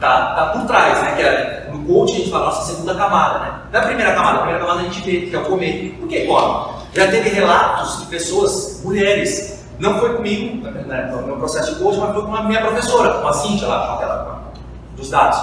tá, 0.00 0.34
tá 0.34 0.46
por 0.46 0.66
trás, 0.66 1.02
né? 1.02 1.14
Que 1.16 1.22
é, 1.22 1.68
no 1.72 1.84
coach 1.84 2.12
a 2.12 2.16
gente 2.16 2.30
fala, 2.30 2.46
nossa, 2.46 2.72
segunda 2.72 2.94
camada, 2.94 3.38
né? 3.40 3.60
Não 3.72 3.80
é 3.80 3.82
a 3.82 3.86
primeira 3.86 4.14
camada, 4.14 4.36
a 4.36 4.40
primeira 4.42 4.60
camada 4.60 4.80
a 4.80 4.84
gente 4.84 5.00
vê, 5.02 5.26
que 5.26 5.36
é 5.36 5.38
o 5.38 5.44
comer. 5.44 5.96
Por 5.98 6.08
que 6.08 6.26
come? 6.26 6.76
Já 6.94 7.08
teve 7.08 7.28
relatos 7.28 8.00
de 8.00 8.06
pessoas, 8.06 8.80
mulheres, 8.82 9.64
não 9.78 9.98
foi 9.98 10.16
comigo, 10.16 10.66
né, 10.70 11.10
no 11.12 11.26
meu 11.26 11.36
processo 11.36 11.74
de 11.74 11.82
coach, 11.82 11.98
mas 11.98 12.14
foi 12.14 12.22
com 12.22 12.34
a 12.34 12.42
minha 12.44 12.60
professora, 12.60 13.20
com 13.20 13.28
a 13.28 13.32
Cintia 13.32 13.68
lá, 13.68 13.94
aquela, 13.94 14.52
dos 14.96 15.10
dados. 15.10 15.38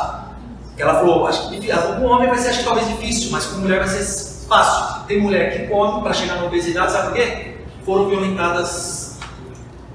Que 0.76 0.82
ela 0.82 0.96
falou, 0.96 1.28
acho 1.28 1.50
que 1.50 1.68
com 1.68 2.06
homem 2.06 2.30
vai 2.30 2.38
ser 2.40 2.50
acho 2.50 2.60
que 2.60 2.66
talvez 2.66 2.88
difícil, 2.88 3.32
mas 3.32 3.46
com 3.46 3.60
mulher 3.60 3.80
vai 3.80 3.88
ser 3.88 4.48
fácil. 4.48 5.06
Tem 5.08 5.22
mulher 5.22 5.52
que 5.52 5.68
come 5.68 6.02
para 6.02 6.14
chegar 6.14 6.38
na 6.38 6.46
obesidade, 6.46 6.92
sabe 6.92 7.10
por 7.10 7.16
quê? 7.16 7.58
Foram 7.86 8.10
violentadas 8.10 9.20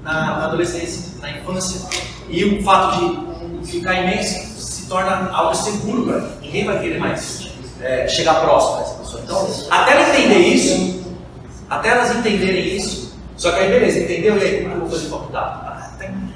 na, 0.01 0.37
na 0.37 0.45
adolescência, 0.45 1.19
na 1.21 1.31
infância. 1.31 1.81
E 2.29 2.45
o 2.45 2.63
fato 2.63 2.97
de 2.97 3.28
ficar 3.63 4.01
imenso 4.01 4.49
torna 4.89 5.29
algo 5.31 5.55
seguro 5.55 6.05
para 6.05 6.19
ninguém 6.41 6.65
vai 6.65 6.79
querer 6.79 6.99
mais 6.99 7.47
é, 7.79 8.07
chegar 8.07 8.41
próximo 8.41 8.79
dessa 8.79 8.95
pessoa. 8.95 9.21
Então, 9.23 9.67
até 9.69 9.91
ela 9.93 10.09
entender 10.09 10.39
isso, 10.39 11.15
até 11.69 11.89
elas 11.89 12.15
entenderem 12.15 12.75
isso, 12.75 13.15
só 13.37 13.51
que 13.51 13.59
aí 13.59 13.69
beleza, 13.69 13.99
entendeu? 13.99 14.37
E 14.37 14.41
aí 14.41 14.61
como 14.63 14.75
eu 14.75 14.79
vou 14.81 14.89
fazer 14.89 15.07
faculdade? 15.07 15.59
Ah, 15.63 15.91
tem. 15.97 16.33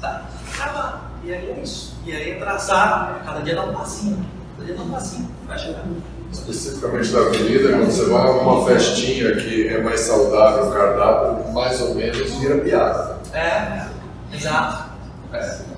Tá, 0.00 0.24
acaba. 0.52 1.02
E 1.22 1.32
aí 1.32 1.50
é 1.50 1.62
isso. 1.62 1.94
E 2.04 2.12
aí 2.12 2.30
é 2.32 2.34
traçar, 2.36 3.22
cada 3.24 3.40
dia 3.40 3.54
dá 3.54 3.64
um 3.64 3.74
passinho, 3.74 4.26
cada 4.56 4.66
dia 4.66 4.74
dá 4.74 4.82
um 4.82 4.90
passinho, 4.90 5.30
vai 5.46 5.58
chegar. 5.58 5.84
Especificamente 6.32 7.12
da 7.12 7.20
avenida, 7.20 7.68
quando 7.68 7.90
você 7.92 8.04
vai 8.06 8.26
a 8.26 8.30
uma 8.32 8.66
festinha 8.66 9.36
que 9.36 9.68
é 9.68 9.80
mais 9.80 10.00
saudável, 10.00 10.68
o 10.68 10.72
cardápio, 10.72 11.52
mais 11.52 11.80
ou 11.80 11.94
menos 11.94 12.32
vira 12.34 12.58
piada. 12.58 13.18
É, 13.32 13.86
exato. 14.32 14.90
É. 15.32 15.73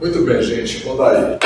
Muito 0.00 0.24
bem, 0.24 0.42
gente. 0.42 0.88
Odaí. 0.88 1.38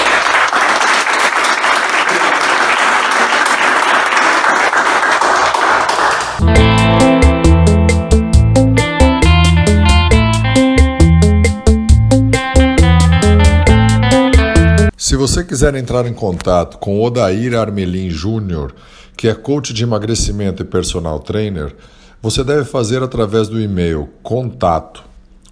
Se 14.96 15.16
você 15.16 15.42
quiser 15.42 15.74
entrar 15.74 16.06
em 16.06 16.14
contato 16.14 16.78
com 16.78 17.02
Odair 17.02 17.58
Armelin 17.58 18.08
Júnior, 18.08 18.72
que 19.16 19.26
é 19.26 19.34
coach 19.34 19.74
de 19.74 19.82
emagrecimento 19.82 20.62
e 20.62 20.64
personal 20.64 21.18
trainer, 21.18 21.74
você 22.22 22.44
deve 22.44 22.64
fazer 22.64 23.02
através 23.02 23.48
do 23.48 23.60
e-mail 23.60 24.08
contato 24.22 25.02